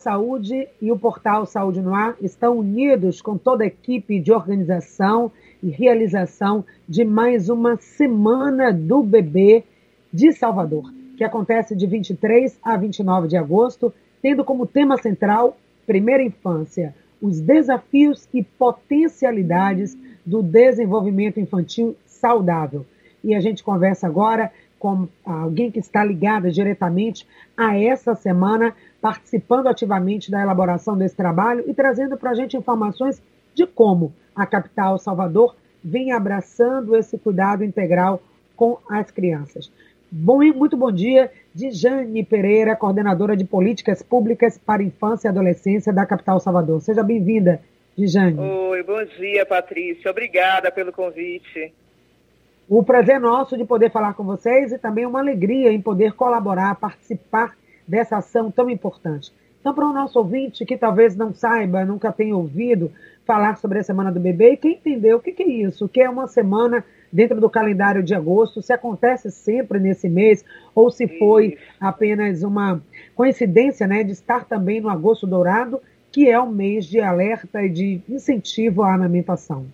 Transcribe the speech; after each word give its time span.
Saúde 0.00 0.68
e 0.80 0.92
o 0.92 0.96
portal 0.96 1.44
Saúde 1.44 1.80
no 1.80 1.92
Ar 1.92 2.14
estão 2.22 2.56
unidos 2.56 3.20
com 3.20 3.36
toda 3.36 3.64
a 3.64 3.66
equipe 3.66 4.20
de 4.20 4.30
organização 4.30 5.32
e 5.60 5.70
realização 5.70 6.64
de 6.88 7.04
mais 7.04 7.48
uma 7.48 7.76
Semana 7.78 8.72
do 8.72 9.02
Bebê 9.02 9.64
de 10.12 10.30
Salvador, 10.30 10.94
que 11.16 11.24
acontece 11.24 11.74
de 11.74 11.84
23 11.84 12.60
a 12.62 12.76
29 12.76 13.26
de 13.26 13.36
agosto, 13.36 13.92
tendo 14.22 14.44
como 14.44 14.68
tema 14.68 14.96
central 14.98 15.58
Primeira 15.84 16.22
Infância, 16.22 16.94
os 17.20 17.40
desafios 17.40 18.28
e 18.32 18.44
potencialidades 18.44 19.98
do 20.24 20.44
desenvolvimento 20.44 21.40
infantil 21.40 21.96
saudável. 22.06 22.86
E 23.24 23.34
a 23.34 23.40
gente 23.40 23.64
conversa 23.64 24.06
agora 24.06 24.52
com 24.78 25.08
alguém 25.24 25.70
que 25.70 25.80
está 25.80 26.04
ligada 26.04 26.50
diretamente 26.50 27.26
a 27.56 27.76
essa 27.76 28.14
semana, 28.14 28.74
participando 29.00 29.68
ativamente 29.68 30.30
da 30.30 30.42
elaboração 30.42 30.96
desse 30.96 31.16
trabalho 31.16 31.64
e 31.66 31.74
trazendo 31.74 32.16
para 32.16 32.30
a 32.30 32.34
gente 32.34 32.56
informações 32.56 33.22
de 33.54 33.66
como 33.66 34.12
a 34.34 34.46
capital 34.46 34.98
Salvador 34.98 35.56
vem 35.82 36.12
abraçando 36.12 36.96
esse 36.96 37.16
cuidado 37.18 37.64
integral 37.64 38.20
com 38.56 38.78
as 38.88 39.10
crianças. 39.10 39.70
Bom, 40.10 40.38
muito 40.54 40.76
bom 40.76 40.90
dia, 40.90 41.30
de 41.54 41.70
Jane 41.70 42.24
Pereira, 42.24 42.74
coordenadora 42.74 43.36
de 43.36 43.44
políticas 43.44 44.02
públicas 44.02 44.58
para 44.58 44.82
infância 44.82 45.28
e 45.28 45.30
adolescência 45.30 45.92
da 45.92 46.06
capital 46.06 46.40
Salvador. 46.40 46.80
Seja 46.80 47.02
bem-vinda, 47.02 47.60
Dijane. 47.96 48.38
Oi, 48.38 48.82
bom 48.82 49.04
dia, 49.04 49.44
Patrícia. 49.44 50.10
Obrigada 50.10 50.72
pelo 50.72 50.92
convite. 50.92 51.72
O 52.68 52.82
prazer 52.82 53.16
é 53.16 53.18
nosso 53.18 53.56
de 53.56 53.64
poder 53.64 53.90
falar 53.90 54.14
com 54.14 54.24
vocês 54.24 54.72
e 54.72 54.78
também 54.78 55.06
uma 55.06 55.20
alegria 55.20 55.72
em 55.72 55.80
poder 55.80 56.12
colaborar, 56.12 56.74
participar 56.76 57.56
dessa 57.88 58.18
ação 58.18 58.50
tão 58.50 58.68
importante. 58.68 59.32
Então, 59.60 59.74
para 59.74 59.86
o 59.88 59.92
nosso 59.92 60.18
ouvinte 60.18 60.64
que 60.64 60.76
talvez 60.76 61.16
não 61.16 61.34
saiba, 61.34 61.84
nunca 61.84 62.12
tenha 62.12 62.36
ouvido 62.36 62.92
falar 63.26 63.56
sobre 63.56 63.78
a 63.78 63.82
Semana 63.82 64.12
do 64.12 64.20
Bebê, 64.20 64.52
e 64.52 64.56
quem 64.56 64.72
entendeu 64.74 65.16
o 65.16 65.20
que, 65.20 65.32
que 65.32 65.42
é 65.42 65.48
isso, 65.48 65.84
o 65.84 65.88
que 65.88 66.00
é 66.00 66.08
uma 66.08 66.26
semana 66.26 66.84
dentro 67.12 67.40
do 67.40 67.50
calendário 67.50 68.02
de 68.02 68.14
agosto, 68.14 68.62
se 68.62 68.72
acontece 68.72 69.30
sempre 69.30 69.78
nesse 69.78 70.08
mês, 70.08 70.44
ou 70.74 70.90
se 70.90 71.08
foi 71.18 71.58
apenas 71.80 72.42
uma 72.42 72.80
coincidência 73.14 73.86
né, 73.86 74.04
de 74.04 74.12
estar 74.12 74.44
também 74.44 74.80
no 74.80 74.88
agosto 74.88 75.26
dourado, 75.26 75.80
que 76.12 76.28
é 76.28 76.40
um 76.40 76.50
mês 76.50 76.86
de 76.86 77.00
alerta 77.00 77.62
e 77.62 77.68
de 77.68 78.00
incentivo 78.08 78.82
à 78.82 78.94
amamentação. 78.94 79.66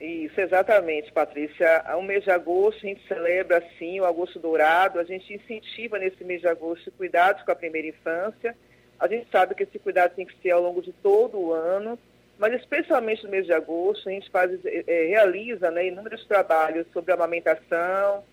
Isso, 0.00 0.40
exatamente, 0.40 1.12
Patrícia. 1.12 1.84
O 1.94 2.00
mês 2.00 2.24
de 2.24 2.30
agosto 2.30 2.78
a 2.86 2.88
gente 2.88 3.06
celebra, 3.06 3.58
assim, 3.58 4.00
o 4.00 4.06
agosto 4.06 4.38
dourado. 4.38 4.98
A 4.98 5.04
gente 5.04 5.34
incentiva 5.34 5.98
nesse 5.98 6.24
mês 6.24 6.40
de 6.40 6.48
agosto 6.48 6.90
cuidados 6.92 7.42
com 7.42 7.52
a 7.52 7.56
primeira 7.56 7.88
infância. 7.88 8.56
A 8.98 9.06
gente 9.06 9.30
sabe 9.30 9.54
que 9.54 9.64
esse 9.64 9.78
cuidado 9.78 10.14
tem 10.14 10.24
que 10.24 10.40
ser 10.40 10.52
ao 10.52 10.62
longo 10.62 10.80
de 10.80 10.92
todo 10.94 11.38
o 11.38 11.52
ano, 11.52 11.98
mas 12.38 12.54
especialmente 12.54 13.24
no 13.24 13.30
mês 13.30 13.44
de 13.44 13.52
agosto 13.52 14.08
a 14.08 14.12
gente 14.12 14.30
faz, 14.30 14.58
é, 14.64 15.06
realiza 15.06 15.70
né, 15.70 15.86
inúmeros 15.86 16.24
trabalhos 16.24 16.86
sobre 16.94 17.12
amamentação. 17.12 18.24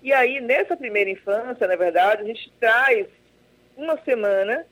E 0.00 0.12
aí, 0.12 0.40
nessa 0.40 0.76
primeira 0.76 1.10
infância, 1.10 1.66
na 1.66 1.74
verdade, 1.74 2.22
a 2.22 2.26
gente 2.26 2.52
traz 2.60 3.08
uma 3.76 3.96
semana 4.04 4.64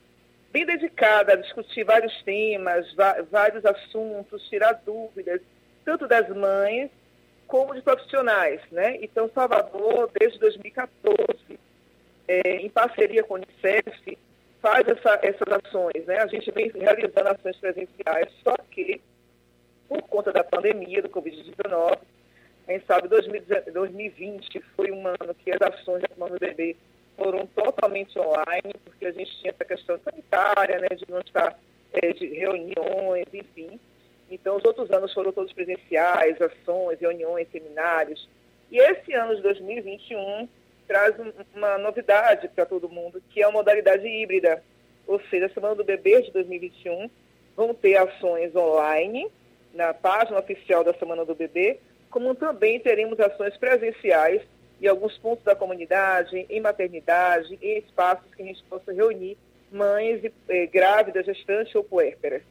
bem 0.51 0.65
dedicada 0.65 1.33
a 1.33 1.35
discutir 1.35 1.83
vários 1.83 2.21
temas, 2.23 2.87
vários 3.29 3.65
assuntos, 3.65 4.47
tirar 4.47 4.81
dúvidas, 4.85 5.41
tanto 5.87 6.05
das 6.05 6.27
mães 6.27 6.91
como 7.47 7.73
de 7.73 7.81
profissionais. 7.81 8.59
Né? 8.69 8.97
Então, 9.01 9.31
Salvador, 9.33 10.11
desde 10.19 10.37
2014, 10.37 11.57
é, 12.27 12.57
em 12.57 12.69
parceria 12.69 13.23
com 13.23 13.35
a 13.35 13.37
Unicef, 13.37 14.17
faz 14.61 14.85
essa, 14.85 15.17
essas 15.23 15.47
ações. 15.47 16.05
Né? 16.05 16.17
A 16.17 16.27
gente 16.27 16.51
vem 16.51 16.69
realizando 16.71 17.29
ações 17.29 17.55
presenciais, 17.55 18.33
só 18.43 18.53
que, 18.69 18.99
por 19.87 20.01
conta 20.01 20.33
da 20.33 20.43
pandemia 20.43 21.01
do 21.01 21.07
Covid-19, 21.07 21.97
a 22.67 22.71
gente 22.73 22.85
sabe 22.85 23.07
que 23.07 23.71
2020 23.71 24.61
foi 24.75 24.91
um 24.91 25.07
ano 25.07 25.33
que 25.41 25.51
as 25.53 25.61
ações 25.61 26.01
da 26.01 26.09
Mão 26.17 26.27
do 26.27 26.37
Bebê 26.37 26.75
foram 27.15 27.47
totalmente 27.47 28.19
online, 28.19 28.73
porque 28.83 29.05
a 29.05 29.11
gente 29.13 29.31
tinha 29.39 29.51
essa 29.51 29.63
questão 29.63 29.97
sanitária, 30.03 30.79
né, 30.79 30.89
de 30.89 31.09
não 31.09 31.21
estar, 31.21 31.57
é, 31.93 32.11
de 32.11 32.27
reuniões, 32.27 33.25
enfim. 33.33 33.79
Então, 34.29 34.57
os 34.57 34.65
outros 34.65 34.91
anos 34.91 35.13
foram 35.13 35.31
todos 35.31 35.53
presenciais, 35.53 36.41
ações, 36.41 36.99
reuniões, 36.99 37.47
seminários. 37.51 38.27
E 38.71 38.77
esse 38.77 39.13
ano 39.13 39.35
de 39.35 39.41
2021 39.41 40.47
traz 40.87 41.15
uma 41.55 41.77
novidade 41.77 42.47
para 42.49 42.65
todo 42.65 42.89
mundo, 42.89 43.21
que 43.29 43.41
é 43.41 43.45
a 43.45 43.51
modalidade 43.51 44.07
híbrida. 44.07 44.63
Ou 45.05 45.21
seja, 45.29 45.45
a 45.45 45.49
Semana 45.49 45.75
do 45.75 45.83
Bebê 45.83 46.21
de 46.21 46.31
2021 46.31 47.09
vão 47.55 47.73
ter 47.73 47.95
ações 47.95 48.55
online 48.55 49.29
na 49.73 49.93
página 49.93 50.39
oficial 50.39 50.83
da 50.83 50.93
Semana 50.93 51.23
do 51.23 51.35
Bebê, 51.35 51.79
como 52.09 52.35
também 52.35 52.79
teremos 52.79 53.19
ações 53.19 53.55
presenciais 53.57 54.41
em 54.81 54.87
alguns 54.87 55.17
pontos 55.17 55.43
da 55.43 55.55
comunidade, 55.55 56.45
em 56.49 56.61
maternidade, 56.61 57.57
em 57.61 57.77
espaços 57.79 58.33
que 58.35 58.43
a 58.43 58.45
gente 58.45 58.63
possa 58.63 58.93
reunir 58.93 59.37
mães 59.71 60.21
eh, 60.47 60.67
grávidas, 60.67 61.25
gestantes 61.25 61.73
ou 61.75 61.83
puérperas. 61.83 62.43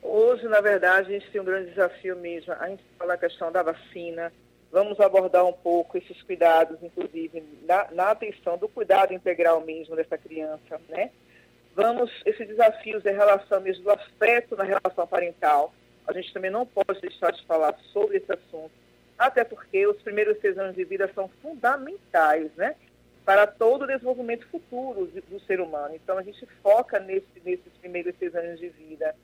Hoje, 0.00 0.46
na 0.46 0.60
verdade, 0.60 1.08
a 1.08 1.18
gente 1.18 1.30
tem 1.30 1.40
um 1.40 1.44
grande 1.44 1.70
desafio 1.70 2.16
mesmo. 2.16 2.52
A 2.52 2.68
gente 2.68 2.84
fala 2.96 3.14
a 3.14 3.18
questão 3.18 3.50
da 3.50 3.64
vacina. 3.64 4.32
Vamos 4.70 5.00
abordar 5.00 5.44
um 5.44 5.52
pouco 5.52 5.98
esses 5.98 6.22
cuidados, 6.22 6.78
inclusive, 6.80 7.42
na, 7.66 7.88
na 7.90 8.10
atenção 8.12 8.56
do 8.56 8.68
cuidado 8.68 9.12
integral 9.12 9.60
mesmo 9.60 9.96
dessa 9.96 10.16
criança, 10.16 10.80
né? 10.88 11.10
Vamos, 11.74 12.10
esses 12.24 12.46
desafios 12.46 13.04
em 13.04 13.12
relação 13.12 13.60
mesmo 13.60 13.84
do 13.84 13.90
afeto 13.90 14.56
na 14.56 14.64
relação 14.64 15.06
parental 15.06 15.72
a 16.10 16.12
gente 16.12 16.32
também 16.32 16.50
não 16.50 16.66
pode 16.66 17.00
deixar 17.00 17.30
de 17.30 17.44
falar 17.46 17.78
sobre 17.92 18.18
esse 18.18 18.32
assunto, 18.32 18.72
até 19.18 19.44
porque 19.44 19.86
os 19.86 20.00
primeiros 20.02 20.38
seis 20.40 20.58
anos 20.58 20.74
de 20.74 20.84
vida 20.84 21.10
são 21.14 21.28
fundamentais, 21.40 22.50
né? 22.56 22.74
Para 23.24 23.46
todo 23.46 23.82
o 23.82 23.86
desenvolvimento 23.86 24.46
futuro 24.48 25.06
do 25.06 25.40
ser 25.40 25.60
humano. 25.60 25.94
Então, 25.94 26.18
a 26.18 26.22
gente 26.22 26.44
foca 26.62 26.98
nesse, 26.98 27.26
nesses 27.44 27.72
primeiros 27.80 28.14
seis 28.18 28.34
anos 28.34 28.58
de 28.58 28.68
vida. 28.70 29.14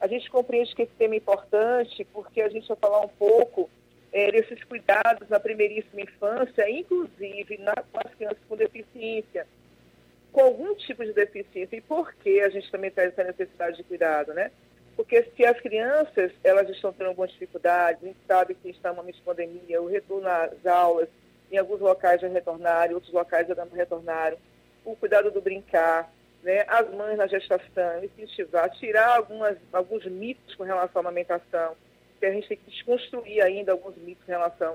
A 0.00 0.06
gente 0.06 0.30
compreende 0.30 0.74
que 0.74 0.82
esse 0.82 0.92
tema 0.92 1.14
é 1.14 1.16
importante 1.16 2.06
porque 2.12 2.40
a 2.40 2.48
gente 2.48 2.68
vai 2.68 2.76
falar 2.76 3.00
um 3.00 3.08
pouco 3.08 3.68
é, 4.12 4.30
desses 4.30 4.62
cuidados 4.64 5.28
na 5.28 5.40
primeiríssima 5.40 6.02
infância, 6.02 6.70
inclusive 6.70 7.58
na, 7.58 7.74
com 7.74 7.98
as 7.98 8.14
crianças 8.14 8.38
com 8.48 8.56
deficiência, 8.56 9.46
com 10.30 10.42
algum 10.42 10.74
tipo 10.76 11.04
de 11.04 11.12
deficiência. 11.12 11.76
E 11.76 11.80
por 11.80 12.14
que 12.14 12.40
a 12.40 12.48
gente 12.48 12.70
também 12.70 12.90
traz 12.90 13.12
essa 13.12 13.24
necessidade 13.24 13.78
de 13.78 13.82
cuidado, 13.82 14.32
né? 14.34 14.52
Porque 14.98 15.22
se 15.36 15.46
as 15.46 15.60
crianças 15.60 16.32
elas 16.42 16.68
estão 16.68 16.92
tendo 16.92 17.06
algumas 17.06 17.30
dificuldades, 17.30 18.02
a 18.02 18.06
gente 18.08 18.18
sabe 18.26 18.56
que 18.56 18.68
está 18.68 18.90
uma 18.90 19.04
pandemia, 19.24 19.80
o 19.80 19.86
retorno 19.86 20.26
às 20.26 20.66
aulas, 20.66 21.08
em 21.52 21.56
alguns 21.56 21.78
locais 21.78 22.20
já 22.20 22.26
retornaram, 22.26 22.94
outros 22.96 23.12
locais 23.12 23.46
já 23.46 23.54
não 23.54 23.68
retornaram, 23.68 24.36
o 24.84 24.96
cuidado 24.96 25.30
do 25.30 25.40
brincar, 25.40 26.12
né, 26.42 26.64
as 26.66 26.92
mães 26.92 27.16
na 27.16 27.28
gestação, 27.28 28.02
incentivar, 28.02 28.68
tirar 28.70 29.18
algumas, 29.18 29.56
alguns 29.72 30.04
mitos 30.06 30.56
com 30.56 30.64
relação 30.64 30.98
à 30.98 31.04
amamentação, 31.04 31.76
que 32.18 32.26
a 32.26 32.32
gente 32.32 32.48
tem 32.48 32.56
que 32.56 32.68
desconstruir 32.68 33.40
ainda 33.40 33.70
alguns 33.70 33.96
mitos 33.98 34.26
em 34.26 34.32
relação 34.32 34.74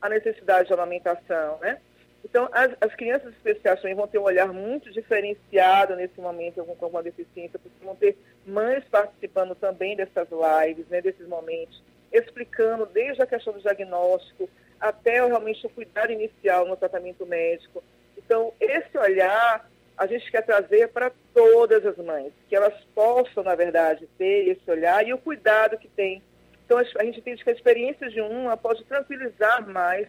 à 0.00 0.08
necessidade 0.08 0.68
de 0.68 0.72
amamentação, 0.72 1.58
né? 1.58 1.80
Então, 2.24 2.48
as, 2.52 2.72
as 2.80 2.94
crianças 2.94 3.32
especiais 3.34 3.80
também 3.80 3.94
vão 3.94 4.08
ter 4.08 4.18
um 4.18 4.22
olhar 4.22 4.52
muito 4.52 4.90
diferenciado 4.90 5.94
nesse 5.94 6.18
momento 6.20 6.64
com 6.64 6.84
alguma 6.84 7.02
deficiência, 7.02 7.58
porque 7.58 7.84
vão 7.84 7.94
ter 7.94 8.16
mães 8.46 8.82
participando 8.90 9.54
também 9.54 9.94
dessas 9.94 10.28
lives, 10.30 10.86
né, 10.88 11.00
desses 11.02 11.28
momentos, 11.28 11.82
explicando 12.10 12.86
desde 12.86 13.22
a 13.22 13.26
questão 13.26 13.52
do 13.52 13.60
diagnóstico 13.60 14.48
até 14.80 15.24
realmente 15.24 15.66
o 15.66 15.70
cuidado 15.70 16.12
inicial 16.12 16.66
no 16.66 16.76
tratamento 16.76 17.24
médico. 17.26 17.82
Então, 18.16 18.52
esse 18.60 18.96
olhar 18.96 19.68
a 19.96 20.06
gente 20.06 20.30
quer 20.30 20.42
trazer 20.42 20.88
para 20.88 21.12
todas 21.32 21.86
as 21.86 21.96
mães, 21.98 22.32
que 22.48 22.56
elas 22.56 22.74
possam, 22.94 23.44
na 23.44 23.54
verdade, 23.54 24.08
ter 24.18 24.48
esse 24.48 24.68
olhar 24.68 25.06
e 25.06 25.12
o 25.12 25.18
cuidado 25.18 25.78
que 25.78 25.88
tem. 25.88 26.20
Então, 26.64 26.78
a 26.78 27.04
gente 27.04 27.20
entende 27.20 27.44
que 27.44 27.50
a 27.50 27.52
experiência 27.52 28.08
de 28.10 28.20
uma 28.20 28.56
pode 28.56 28.84
tranquilizar 28.84 29.66
mais 29.68 30.08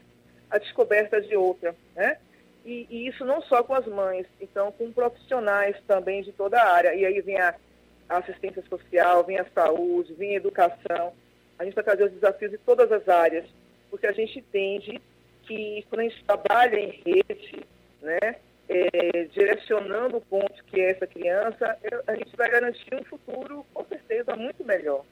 a 0.50 0.58
descoberta 0.58 1.22
de 1.22 1.36
outra, 1.36 1.76
né? 1.96 2.18
E, 2.66 2.88
e, 2.90 3.08
isso 3.08 3.24
não 3.24 3.42
só 3.44 3.64
com 3.64 3.76
as 3.76 3.86
mães, 3.86 4.26
então 4.42 4.72
com 4.72 4.92
profissionais 4.92 5.78
também 5.88 6.24
de 6.24 6.32
toda 6.32 6.60
a 6.60 6.74
área. 6.74 6.96
E 6.96 7.06
aí 7.06 7.22
vem 7.22 7.40
a, 7.40 7.54
assistência 8.10 8.64
social, 8.68 9.24
vem 9.24 9.40
a 9.40 9.46
saúde, 9.54 10.14
vem 10.14 10.32
a 10.32 10.38
educação. 10.38 11.14
A 11.60 11.64
gente 11.64 11.76
vai 11.76 11.84
trazer 11.84 12.06
os 12.06 12.12
desafios 12.12 12.52
de 12.52 12.58
todas 12.58 12.92
as 12.92 13.08
áreas, 13.08 13.46
porque 13.90 14.08
a 14.08 14.12
gente 14.12 14.40
entende 14.40 15.00
que 15.44 15.86
quando 15.90 16.02
a 16.02 16.04
gente 16.04 16.24
trabalha 16.24 16.80
em 16.80 17.02
rede, 17.06 17.66
né, 18.02 18.36
é, 18.68 19.24
direcionando 19.32 20.18
o 20.18 20.22
ponto 20.22 20.64
que 20.66 20.82
é 20.82 20.92
essa 20.92 21.06
criança, 21.06 21.78
a 22.08 22.16
gente 22.16 22.36
vai 22.36 22.50
garantir 22.50 22.96
um 22.96 23.04
futuro, 23.04 23.66
com 23.74 23.86
certeza, 23.86 24.36
muito 24.36 24.66
melhor. 24.66 25.04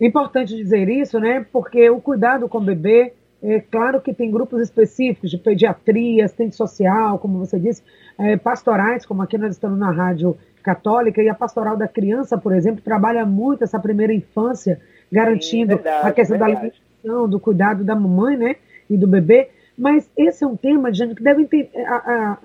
É 0.00 0.06
importante 0.06 0.54
dizer 0.54 0.88
isso, 0.88 1.18
né? 1.18 1.44
Porque 1.50 1.90
o 1.90 2.00
cuidado 2.00 2.48
com 2.48 2.58
o 2.58 2.64
bebê 2.64 3.14
é 3.42 3.60
claro 3.60 4.00
que 4.00 4.12
tem 4.12 4.30
grupos 4.30 4.60
específicos 4.60 5.30
de 5.30 5.38
pediatria, 5.38 6.24
assistente 6.24 6.56
social, 6.56 7.18
como 7.18 7.38
você 7.38 7.58
disse, 7.58 7.82
é, 8.18 8.36
pastorais, 8.36 9.06
como 9.06 9.22
aqui 9.22 9.38
nós 9.38 9.54
estamos 9.54 9.78
na 9.78 9.90
Rádio 9.90 10.36
Católica, 10.62 11.22
e 11.22 11.28
a 11.28 11.34
pastoral 11.34 11.76
da 11.76 11.86
criança, 11.86 12.36
por 12.36 12.52
exemplo, 12.52 12.82
trabalha 12.82 13.24
muito 13.24 13.62
essa 13.62 13.78
primeira 13.78 14.12
infância, 14.12 14.80
garantindo 15.10 15.76
Sim, 15.76 15.82
verdade, 15.82 16.08
a 16.08 16.12
questão 16.12 16.38
verdade. 16.38 16.52
da 16.52 16.58
alimentação, 16.58 17.28
do 17.28 17.40
cuidado 17.40 17.84
da 17.84 17.94
mamãe 17.94 18.36
né, 18.36 18.56
e 18.90 18.96
do 18.96 19.06
bebê. 19.06 19.50
Mas 19.76 20.10
esse 20.16 20.42
é 20.42 20.46
um 20.46 20.56
tema, 20.56 20.92
gente, 20.92 21.14
que 21.14 21.22
deve, 21.22 21.48
a, 21.86 21.94
a, 21.94 22.38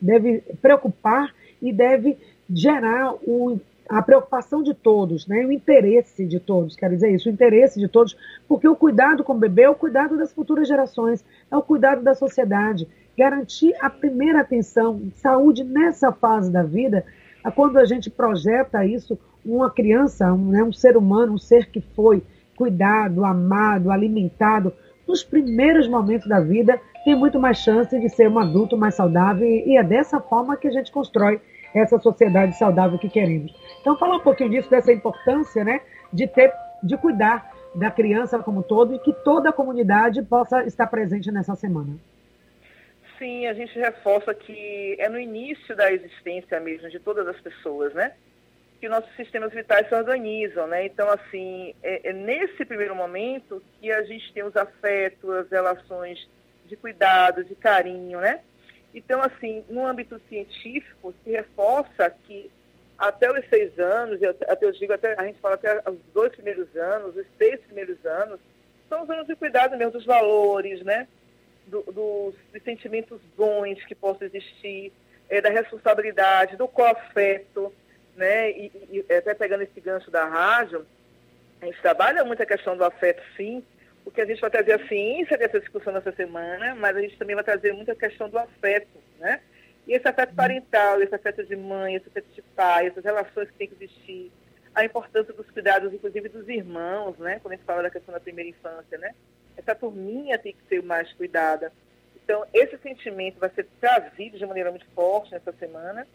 deve 0.00 0.42
preocupar 0.60 1.34
e 1.62 1.72
deve 1.72 2.18
gerar 2.50 3.14
o 3.26 3.58
a 3.88 4.02
preocupação 4.02 4.62
de 4.62 4.74
todos, 4.74 5.26
né? 5.26 5.44
o 5.44 5.52
interesse 5.52 6.26
de 6.26 6.40
todos, 6.40 6.76
quero 6.76 6.94
dizer 6.94 7.14
isso, 7.14 7.28
o 7.28 7.32
interesse 7.32 7.78
de 7.78 7.88
todos, 7.88 8.16
porque 8.48 8.66
o 8.66 8.74
cuidado 8.74 9.22
com 9.22 9.32
o 9.32 9.38
bebê 9.38 9.62
é 9.62 9.70
o 9.70 9.74
cuidado 9.74 10.16
das 10.16 10.32
futuras 10.32 10.66
gerações, 10.66 11.24
é 11.50 11.56
o 11.56 11.62
cuidado 11.62 12.02
da 12.02 12.14
sociedade. 12.14 12.88
Garantir 13.16 13.74
a 13.80 13.88
primeira 13.88 14.40
atenção, 14.40 15.00
saúde 15.14 15.62
nessa 15.64 16.12
fase 16.12 16.50
da 16.50 16.62
vida, 16.62 17.04
é 17.44 17.50
quando 17.50 17.78
a 17.78 17.84
gente 17.84 18.10
projeta 18.10 18.84
isso, 18.84 19.18
uma 19.44 19.70
criança, 19.70 20.32
um, 20.32 20.50
né, 20.50 20.62
um 20.62 20.72
ser 20.72 20.96
humano, 20.96 21.34
um 21.34 21.38
ser 21.38 21.66
que 21.66 21.80
foi 21.80 22.22
cuidado, 22.56 23.24
amado, 23.24 23.90
alimentado, 23.90 24.72
nos 25.06 25.22
primeiros 25.22 25.86
momentos 25.86 26.28
da 26.28 26.40
vida, 26.40 26.80
tem 27.04 27.14
muito 27.14 27.38
mais 27.38 27.58
chance 27.58 27.96
de 27.98 28.08
ser 28.08 28.28
um 28.28 28.38
adulto 28.38 28.76
mais 28.76 28.96
saudável, 28.96 29.46
e 29.46 29.76
é 29.76 29.84
dessa 29.84 30.18
forma 30.18 30.56
que 30.56 30.66
a 30.66 30.72
gente 30.72 30.90
constrói 30.90 31.40
essa 31.72 31.98
sociedade 31.98 32.56
saudável 32.58 32.98
que 32.98 33.08
queremos. 33.08 33.54
Então, 33.86 33.96
fala 33.96 34.16
um 34.16 34.20
pouquinho 34.20 34.50
disso, 34.50 34.68
dessa 34.68 34.92
importância, 34.92 35.62
né, 35.62 35.80
de 36.12 36.26
ter, 36.26 36.52
de 36.82 36.96
cuidar 36.96 37.54
da 37.72 37.88
criança 37.88 38.36
como 38.40 38.60
todo 38.60 38.92
e 38.92 38.98
que 38.98 39.12
toda 39.12 39.50
a 39.50 39.52
comunidade 39.52 40.20
possa 40.22 40.64
estar 40.64 40.88
presente 40.88 41.30
nessa 41.30 41.54
semana. 41.54 41.96
Sim, 43.16 43.46
a 43.46 43.54
gente 43.54 43.78
reforça 43.78 44.34
que 44.34 44.96
é 44.98 45.08
no 45.08 45.20
início 45.20 45.76
da 45.76 45.92
existência 45.92 46.58
mesmo 46.58 46.90
de 46.90 46.98
todas 46.98 47.28
as 47.28 47.40
pessoas, 47.40 47.94
né? 47.94 48.14
Que 48.80 48.88
nossos 48.88 49.14
sistemas 49.14 49.52
vitais 49.52 49.88
se 49.88 49.94
organizam, 49.94 50.66
né? 50.66 50.84
Então, 50.84 51.08
assim, 51.08 51.72
é, 51.80 52.10
é 52.10 52.12
nesse 52.12 52.64
primeiro 52.64 52.96
momento 52.96 53.62
que 53.80 53.92
a 53.92 54.02
gente 54.02 54.32
tem 54.32 54.42
os 54.42 54.56
afetos, 54.56 55.30
as 55.30 55.48
relações 55.48 56.28
de 56.66 56.74
cuidado, 56.74 57.44
de 57.44 57.54
carinho, 57.54 58.18
né? 58.18 58.40
Então, 58.92 59.22
assim, 59.22 59.64
no 59.70 59.86
âmbito 59.86 60.20
científico, 60.28 61.14
se 61.22 61.30
reforça 61.30 62.10
que 62.26 62.50
até 62.98 63.30
os 63.30 63.46
seis 63.48 63.78
anos, 63.78 64.20
eu, 64.22 64.30
até 64.30 64.64
eu 64.64 64.72
digo, 64.72 64.92
até, 64.92 65.14
a 65.18 65.24
gente 65.24 65.38
fala 65.40 65.54
até 65.54 65.82
os 65.88 65.98
dois 66.14 66.32
primeiros 66.32 66.74
anos, 66.76 67.16
os 67.16 67.26
seis 67.36 67.60
primeiros 67.60 68.04
anos, 68.04 68.40
são 68.88 69.02
os 69.02 69.10
anos 69.10 69.26
de 69.26 69.36
cuidado 69.36 69.76
mesmo 69.76 69.92
dos 69.92 70.04
valores, 70.04 70.82
né? 70.82 71.06
Do, 71.66 71.82
dos, 71.82 72.34
dos, 72.52 72.62
sentimentos 72.62 73.20
bons 73.36 73.84
que 73.84 73.94
possam 73.94 74.26
existir, 74.26 74.92
é, 75.28 75.40
da 75.40 75.50
responsabilidade, 75.50 76.56
do 76.56 76.68
coafeto, 76.68 77.72
né? 78.16 78.50
E, 78.50 78.72
e, 78.90 79.12
até 79.12 79.34
pegando 79.34 79.62
esse 79.62 79.80
gancho 79.80 80.10
da 80.10 80.24
rádio, 80.24 80.86
a 81.60 81.66
gente 81.66 81.80
trabalha 81.82 82.24
muito 82.24 82.42
a 82.42 82.46
questão 82.46 82.76
do 82.76 82.84
afeto, 82.84 83.22
sim, 83.36 83.64
porque 84.04 84.20
a 84.20 84.24
gente 84.24 84.40
vai 84.40 84.50
trazer 84.50 84.74
a 84.74 84.86
ciência 84.86 85.36
dessa 85.36 85.58
discussão 85.58 85.92
nessa 85.92 86.12
semana, 86.12 86.74
mas 86.76 86.96
a 86.96 87.00
gente 87.00 87.18
também 87.18 87.34
vai 87.34 87.44
trazer 87.44 87.72
muita 87.72 87.94
questão 87.94 88.28
do 88.28 88.38
afeto, 88.38 88.88
né? 89.18 89.40
E 89.86 89.92
esse 89.92 90.08
afeto 90.08 90.34
parental, 90.34 91.00
esse 91.00 91.14
afeto 91.14 91.44
de 91.44 91.54
mãe, 91.54 91.94
esse 91.94 92.08
afeto 92.08 92.28
de 92.34 92.42
pai, 92.42 92.88
essas 92.88 93.04
relações 93.04 93.48
que 93.50 93.56
tem 93.56 93.68
que 93.68 93.84
existir, 93.84 94.32
a 94.74 94.84
importância 94.84 95.32
dos 95.32 95.50
cuidados, 95.50 95.92
inclusive 95.92 96.28
dos 96.28 96.48
irmãos, 96.48 97.16
né? 97.18 97.38
Quando 97.40 97.54
a 97.54 97.56
gente 97.56 97.64
fala 97.64 97.84
da 97.84 97.90
questão 97.90 98.12
da 98.12 98.20
primeira 98.20 98.50
infância, 98.50 98.98
né? 98.98 99.14
Essa 99.56 99.74
turminha 99.74 100.38
tem 100.38 100.52
que 100.52 100.68
ser 100.68 100.82
mais 100.82 101.10
cuidada. 101.12 101.72
Então, 102.22 102.44
esse 102.52 102.76
sentimento 102.78 103.38
vai 103.38 103.48
ser 103.50 103.66
trazido 103.80 104.36
de 104.36 104.44
maneira 104.44 104.70
muito 104.70 104.86
forte 104.94 105.32
nessa 105.32 105.52
semana. 105.52 106.06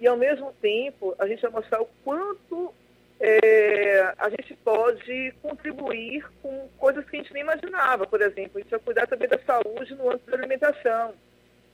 E, 0.00 0.06
ao 0.06 0.16
mesmo 0.16 0.52
tempo, 0.60 1.14
a 1.18 1.26
gente 1.26 1.40
vai 1.40 1.52
mostrar 1.52 1.80
o 1.80 1.88
quanto 2.04 2.74
é, 3.20 4.12
a 4.18 4.28
gente 4.28 4.54
pode 4.56 5.32
contribuir 5.40 6.28
com 6.42 6.68
coisas 6.76 7.08
que 7.08 7.16
a 7.16 7.20
gente 7.20 7.32
nem 7.32 7.44
imaginava. 7.44 8.04
Por 8.06 8.20
exemplo, 8.20 8.58
a 8.58 8.60
gente 8.60 8.70
vai 8.70 8.80
cuidar 8.80 9.06
também 9.06 9.28
da 9.28 9.38
saúde 9.38 9.94
no 9.94 10.10
âmbito 10.10 10.30
da 10.30 10.36
alimentação. 10.36 11.14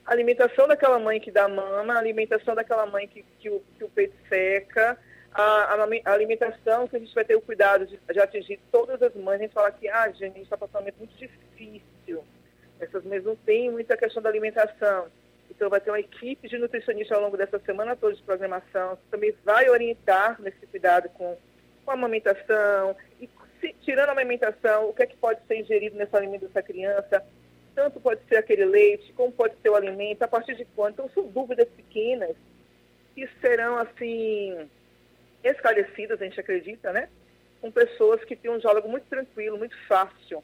A 0.09 0.13
alimentação 0.13 0.67
daquela 0.67 0.97
mãe 0.97 1.19
que 1.19 1.29
dá 1.29 1.47
mama, 1.47 1.93
a 1.93 1.99
alimentação 1.99 2.55
daquela 2.55 2.83
mãe 2.87 3.07
que, 3.07 3.23
que, 3.37 3.47
o, 3.47 3.61
que 3.77 3.83
o 3.83 3.89
peito 3.89 4.15
seca, 4.27 4.97
a, 5.31 5.75
a, 5.75 6.11
alimentação 6.11 6.87
que 6.87 6.95
a 6.95 6.99
gente 6.99 7.13
vai 7.13 7.23
ter 7.23 7.35
o 7.35 7.41
cuidado 7.41 7.85
de, 7.85 7.95
de, 7.95 8.19
atingir 8.19 8.59
todas 8.71 8.99
as 9.03 9.13
mães. 9.13 9.39
A 9.39 9.43
gente 9.43 9.53
fala 9.53 9.71
que 9.71 9.87
ah, 9.87 10.09
gente, 10.09 10.23
a 10.23 10.27
gente 10.29 10.41
está 10.41 10.57
passando 10.57 10.77
um 10.77 10.79
momento 10.79 10.97
muito 10.97 11.15
difícil. 11.15 12.23
Essas 12.79 13.03
mães 13.05 13.23
não 13.23 13.35
têm 13.35 13.69
muita 13.69 13.95
questão 13.95 14.19
da 14.19 14.29
alimentação. 14.29 15.09
Então, 15.47 15.69
vai 15.69 15.79
ter 15.79 15.91
uma 15.91 15.99
equipe 15.99 16.49
de 16.49 16.57
nutricionistas 16.57 17.15
ao 17.15 17.23
longo 17.23 17.37
dessa 17.37 17.59
semana 17.59 17.95
toda 17.95 18.15
de 18.15 18.23
programação, 18.23 18.95
que 18.95 19.11
também 19.11 19.35
vai 19.45 19.69
orientar 19.69 20.41
nesse 20.41 20.65
cuidado 20.65 21.07
com, 21.09 21.37
com 21.85 21.91
a 21.91 21.93
amamentação, 21.93 22.95
e 23.21 23.29
se, 23.61 23.75
tirando 23.81 24.09
a 24.09 24.13
amamentação, 24.13 24.89
o 24.89 24.93
que 24.93 25.03
é 25.03 25.05
que 25.05 25.17
pode 25.17 25.39
ser 25.45 25.59
ingerido 25.59 25.95
nesse 25.95 26.15
alimento 26.15 26.47
dessa 26.47 26.63
criança, 26.63 27.23
tanto 27.79 27.97
pode 28.01 28.19
ser 28.27 28.35
aquele 28.35 28.65
leite, 28.65 29.13
como 29.13 29.31
pode 29.31 29.55
ser 29.61 29.69
o 29.69 29.75
alimento, 29.75 30.21
a 30.21 30.27
partir 30.27 30.53
de 30.53 30.65
quando. 30.75 30.95
Então, 30.95 31.09
são 31.13 31.25
dúvidas 31.27 31.69
pequenas 31.69 32.35
que 33.15 33.25
serão, 33.39 33.77
assim, 33.77 34.69
esclarecidas, 35.41 36.21
a 36.21 36.25
gente 36.25 36.37
acredita, 36.41 36.91
né? 36.91 37.07
Com 37.61 37.71
pessoas 37.71 38.21
que 38.25 38.35
têm 38.35 38.51
um 38.51 38.57
diálogo 38.57 38.89
muito 38.89 39.05
tranquilo, 39.05 39.57
muito 39.57 39.77
fácil 39.87 40.43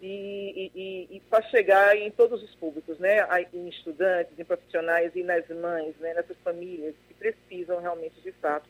e, 0.00 0.70
e, 0.76 1.16
e 1.16 1.20
para 1.28 1.42
chegar 1.48 1.96
em 1.96 2.08
todos 2.08 2.40
os 2.40 2.54
públicos, 2.54 2.96
né? 3.00 3.18
em 3.52 3.68
estudantes, 3.68 4.38
em 4.38 4.44
profissionais 4.44 5.10
e 5.16 5.24
nas 5.24 5.48
mães, 5.48 5.96
né? 5.98 6.14
nessas 6.14 6.36
famílias 6.44 6.94
que 7.08 7.14
precisam 7.14 7.80
realmente, 7.80 8.20
de 8.20 8.30
fato, 8.32 8.68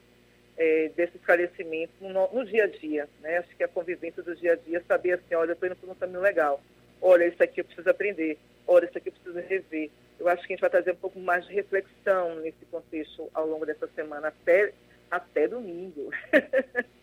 é, 0.56 0.90
desse 0.96 1.18
esclarecimento 1.18 1.92
no, 2.00 2.32
no, 2.32 2.44
dia 2.46 2.64
a 2.64 2.66
dia. 2.66 3.08
Né? 3.20 3.38
Acho 3.38 3.54
que 3.56 3.64
a 3.64 3.68
convivência 3.68 4.22
do 4.22 4.34
dia 4.34 4.52
a 4.52 4.56
dia, 4.56 4.82
saber 4.88 5.12
assim, 5.12 5.34
olha, 5.34 5.50
eu 5.50 5.54
estou 5.54 5.68
indo 5.68 5.76
por 5.76 5.90
um 5.90 5.94
caminho 5.94 6.20
legal, 6.20 6.62
olha, 7.00 7.26
isso 7.26 7.42
aqui 7.42 7.60
eu 7.60 7.64
preciso 7.64 7.88
aprender, 7.88 8.38
olha, 8.66 8.86
isso 8.86 8.98
aqui 8.98 9.08
eu 9.08 9.12
preciso 9.12 9.46
rever. 9.46 9.90
Eu 10.18 10.28
acho 10.28 10.46
que 10.46 10.52
a 10.52 10.56
gente 10.56 10.60
vai 10.60 10.70
trazer 10.70 10.92
um 10.92 10.96
pouco 10.96 11.18
mais 11.20 11.46
de 11.46 11.52
reflexão 11.52 12.36
nesse 12.36 12.64
contexto 12.70 13.28
ao 13.34 13.46
longo 13.46 13.66
dessa 13.66 13.86
semana, 13.88 14.28
até, 14.28 14.72
até 15.10 15.48
domingo. 15.48 16.10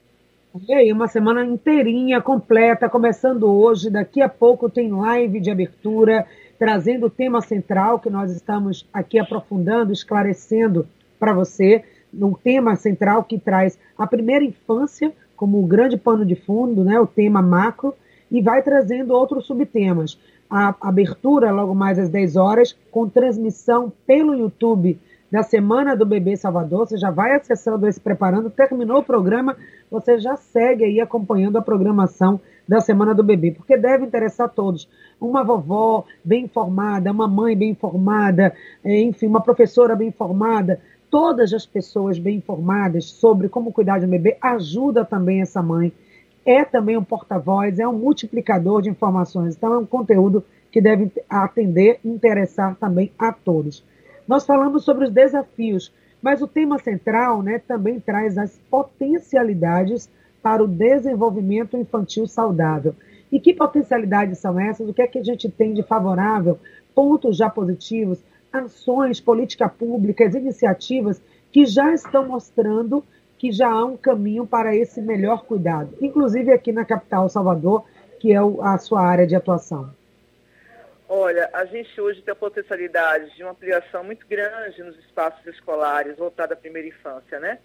E 0.68 0.72
aí, 0.72 0.94
uma 0.94 1.08
semana 1.08 1.44
inteirinha, 1.44 2.22
completa, 2.22 2.88
começando 2.88 3.52
hoje. 3.52 3.90
Daqui 3.90 4.22
a 4.22 4.30
pouco 4.30 4.70
tem 4.70 4.92
live 4.92 5.40
de 5.40 5.50
abertura, 5.50 6.28
trazendo 6.60 7.08
o 7.08 7.10
tema 7.10 7.42
central 7.42 8.00
que 8.00 8.08
nós 8.08 8.32
estamos 8.32 8.88
aqui 8.94 9.18
aprofundando, 9.18 9.92
esclarecendo 9.92 10.88
para 11.20 11.34
você. 11.34 11.84
Um 12.14 12.34
tema 12.34 12.76
central 12.76 13.24
que 13.24 13.40
traz 13.40 13.80
a 13.98 14.06
primeira 14.06 14.46
infância 14.46 15.12
como 15.36 15.60
o 15.60 15.66
grande 15.66 15.98
pano 15.98 16.24
de 16.24 16.36
fundo, 16.36 16.84
né, 16.84 17.00
o 17.00 17.08
tema 17.08 17.42
macro, 17.42 17.96
e 18.34 18.42
vai 18.42 18.64
trazendo 18.64 19.14
outros 19.14 19.46
subtemas. 19.46 20.20
A 20.50 20.76
abertura, 20.82 21.52
logo 21.52 21.76
mais 21.76 22.00
às 22.00 22.10
10 22.10 22.36
horas, 22.36 22.76
com 22.92 23.08
transmissão 23.08 23.94
pelo 24.06 24.34
YouTube 24.34 25.00
da 25.32 25.42
Semana 25.42 25.96
do 25.96 26.06
Bebê 26.06 26.36
Salvador. 26.36 26.88
Você 26.88 26.98
já 26.98 27.10
vai 27.10 27.36
acessando 27.36 27.88
esse 27.88 28.00
preparando, 28.00 28.50
terminou 28.50 29.00
o 29.00 29.04
programa, 29.04 29.56
você 29.90 30.20
já 30.20 30.36
segue 30.36 30.84
aí 30.84 31.00
acompanhando 31.00 31.58
a 31.58 31.62
programação 31.62 32.40
da 32.68 32.80
Semana 32.80 33.14
do 33.14 33.24
Bebê, 33.24 33.52
porque 33.52 33.78
deve 33.78 34.06
interessar 34.06 34.48
a 34.48 34.50
todos. 34.50 34.88
Uma 35.20 35.44
vovó 35.44 36.06
bem 36.24 36.46
informada, 36.46 37.12
uma 37.12 37.28
mãe 37.28 37.58
bem 37.58 37.72
informada, 37.72 38.54
é, 38.84 39.02
enfim, 39.02 39.28
uma 39.28 39.42
professora 39.42 39.96
bem 39.96 40.10
informada, 40.10 40.80
todas 41.10 41.54
as 41.54 41.66
pessoas 41.66 42.18
bem 42.18 42.38
informadas 42.38 43.06
sobre 43.06 43.50
como 43.50 43.72
cuidar 43.72 44.00
de 44.00 44.06
um 44.06 44.10
bebê 44.10 44.38
ajuda 44.42 45.04
também 45.06 45.42
essa 45.42 45.62
mãe. 45.62 45.92
É 46.46 46.64
também 46.66 46.98
um 46.98 47.04
porta-voz, 47.04 47.80
é 47.80 47.88
um 47.88 47.98
multiplicador 47.98 48.82
de 48.82 48.90
informações. 48.90 49.56
Então, 49.56 49.74
é 49.74 49.78
um 49.78 49.86
conteúdo 49.86 50.44
que 50.72 50.82
deve 50.82 51.12
atender 51.30 52.00
e 52.04 52.10
interessar 52.10 52.76
também 52.76 53.12
a 53.18 53.32
todos. 53.32 53.84
Nós 54.28 54.46
falamos 54.46 54.84
sobre 54.84 55.06
os 55.06 55.12
desafios, 55.12 55.94
mas 56.22 56.42
o 56.42 56.48
tema 56.48 56.80
central 56.80 57.42
né, 57.42 57.60
também 57.60 58.00
traz 58.00 58.38
as 58.38 58.58
potencialidades 58.70 60.10
para 60.42 60.64
o 60.64 60.68
desenvolvimento 60.68 61.78
infantil 61.78 62.28
saudável. 62.28 62.96
E 63.32 63.40
que 63.40 63.54
potencialidades 63.54 64.40
são 64.40 64.60
essas? 64.60 64.88
O 64.88 64.94
que 64.94 65.02
é 65.02 65.08
que 65.08 65.20
a 65.20 65.24
gente 65.24 65.50
tem 65.50 65.74
de 65.74 65.84
favorável? 65.84 66.60
Pontos 66.94 67.38
já 67.38 67.50
positivos, 67.50 68.20
ações, 68.52 69.20
políticas 69.20 69.72
públicas, 69.72 70.36
iniciativas 70.36 71.22
que 71.52 71.66
já 71.66 71.94
estão 71.94 72.28
mostrando 72.28 73.04
que 73.44 73.52
já 73.52 73.70
há 73.70 73.84
um 73.84 73.98
caminho 73.98 74.48
para 74.48 74.74
esse 74.74 75.02
melhor 75.02 75.44
cuidado, 75.44 75.98
inclusive 76.00 76.50
aqui 76.50 76.72
na 76.72 76.86
capital 76.86 77.28
Salvador, 77.28 77.84
que 78.18 78.32
é 78.32 78.38
a 78.38 78.78
sua 78.78 79.02
área 79.02 79.28
de 79.28 79.36
atuação. 79.36 79.94
Olha, 81.10 81.50
a 81.52 81.66
gente 81.66 82.00
hoje 82.00 82.22
tem 82.22 82.32
a 82.32 82.36
potencialidade 82.36 83.36
de 83.36 83.44
uma 83.44 83.52
ampliação 83.52 84.02
muito 84.02 84.26
grande 84.26 84.82
nos 84.82 84.98
espaços 84.98 85.46
escolares 85.46 86.16
voltada 86.16 86.54
à 86.54 86.56
primeira 86.56 86.88
infância, 86.88 87.38
né? 87.38 87.60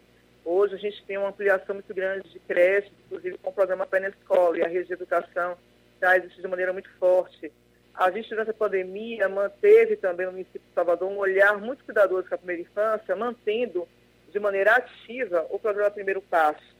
Hoje 0.44 0.74
a 0.74 0.78
gente 0.78 1.00
tem 1.04 1.16
uma 1.16 1.28
ampliação 1.28 1.76
muito 1.76 1.94
grande 1.94 2.28
de 2.28 2.40
creches, 2.40 2.90
inclusive 3.06 3.38
com 3.38 3.50
o 3.50 3.54
programa 3.54 3.86
Pé 3.86 4.00
na 4.00 4.08
Escola, 4.08 4.58
e 4.58 4.62
a 4.62 4.66
rede 4.66 4.88
de 4.88 4.94
educação 4.94 5.56
traz 6.00 6.24
isso 6.24 6.42
de 6.42 6.48
maneira 6.48 6.72
muito 6.72 6.90
forte. 6.98 7.52
A 7.94 8.10
gente, 8.10 8.28
durante 8.30 8.50
a 8.50 8.54
pandemia, 8.54 9.28
manteve 9.28 9.94
também 9.94 10.26
no 10.26 10.32
município 10.32 10.60
de 10.60 10.74
Salvador 10.74 11.08
um 11.08 11.18
olhar 11.18 11.56
muito 11.60 11.84
cuidadoso 11.84 12.28
com 12.28 12.34
a 12.34 12.38
primeira 12.38 12.62
infância, 12.62 13.14
mantendo 13.14 13.86
de 14.30 14.38
maneira 14.38 14.76
ativa 14.76 15.46
o 15.50 15.58
programa 15.58 15.90
Primeiro 15.90 16.20
Passo, 16.22 16.76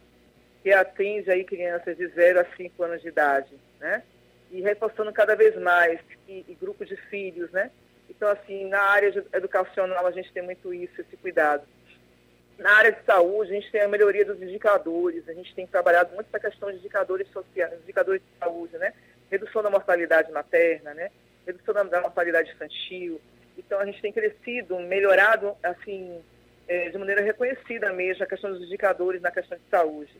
que 0.62 0.72
atende 0.72 1.30
aí 1.30 1.44
crianças 1.44 1.96
de 1.96 2.06
0 2.08 2.40
a 2.40 2.44
5 2.56 2.82
anos 2.82 3.00
de 3.00 3.08
idade, 3.08 3.54
né? 3.80 4.02
e 4.50 4.60
reforçando 4.60 5.12
cada 5.12 5.34
vez 5.36 5.54
mais, 5.56 6.00
e, 6.26 6.44
e 6.48 6.54
grupos 6.54 6.88
de 6.88 6.96
filhos, 6.96 7.50
né? 7.50 7.70
Então, 8.08 8.28
assim, 8.28 8.66
na 8.66 8.80
área 8.80 9.24
educacional 9.32 10.06
a 10.06 10.10
gente 10.10 10.32
tem 10.32 10.42
muito 10.42 10.72
isso, 10.72 11.00
esse 11.00 11.16
cuidado. 11.16 11.66
Na 12.58 12.72
área 12.72 12.90
de 12.90 13.04
saúde, 13.04 13.52
a 13.52 13.54
gente 13.54 13.70
tem 13.70 13.82
a 13.82 13.88
melhoria 13.88 14.24
dos 14.24 14.40
indicadores, 14.42 15.28
a 15.28 15.34
gente 15.34 15.54
tem 15.54 15.66
trabalhado 15.66 16.14
muito 16.14 16.26
essa 16.26 16.40
questão 16.40 16.70
de 16.70 16.78
indicadores 16.78 17.28
sociais, 17.28 17.78
indicadores 17.82 18.20
de 18.20 18.38
saúde, 18.38 18.76
né? 18.78 18.92
Redução 19.30 19.62
da 19.62 19.70
mortalidade 19.70 20.32
materna, 20.32 20.94
né? 20.94 21.10
Redução 21.46 21.74
da 21.74 22.00
mortalidade 22.00 22.50
infantil. 22.50 23.20
Então, 23.56 23.78
a 23.78 23.86
gente 23.86 24.00
tem 24.00 24.12
crescido, 24.12 24.78
melhorado, 24.80 25.54
assim, 25.62 26.20
é, 26.68 26.90
de 26.90 26.98
maneira 26.98 27.22
reconhecida 27.22 27.92
mesmo, 27.92 28.22
a 28.22 28.26
questão 28.26 28.52
dos 28.52 28.62
indicadores 28.62 29.20
na 29.20 29.30
questão 29.30 29.56
de 29.56 29.64
saúde. 29.70 30.12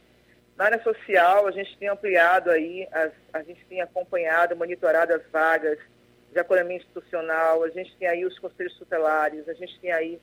Na 0.56 0.64
área 0.64 0.82
social, 0.82 1.46
a 1.46 1.52
gente 1.52 1.76
tem 1.78 1.88
ampliado 1.88 2.50
aí, 2.50 2.88
as, 2.90 3.12
a 3.32 3.42
gente 3.42 3.64
tem 3.66 3.80
acompanhado, 3.80 4.56
monitorado 4.56 5.14
as 5.14 5.22
vagas 5.30 5.78
de 6.32 6.38
acolhimento 6.38 6.84
institucional, 6.84 7.62
a 7.62 7.70
gente 7.70 7.94
tem 7.96 8.08
aí 8.08 8.24
os 8.24 8.38
conselhos 8.38 8.76
tutelares, 8.76 9.48
a 9.48 9.54
gente 9.54 9.78
tem 9.78 9.92
aí 9.92 10.18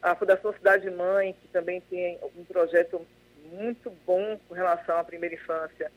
a 0.00 0.14
Fundação 0.14 0.52
Cidade 0.52 0.90
Mãe, 0.90 1.34
que 1.40 1.48
também 1.48 1.80
tem 1.82 2.18
um 2.36 2.44
projeto 2.44 3.06
muito 3.52 3.90
bom 4.06 4.38
com 4.48 4.54
relação 4.54 4.98
à 4.98 5.04
primeira 5.04 5.34
infância. 5.34 5.90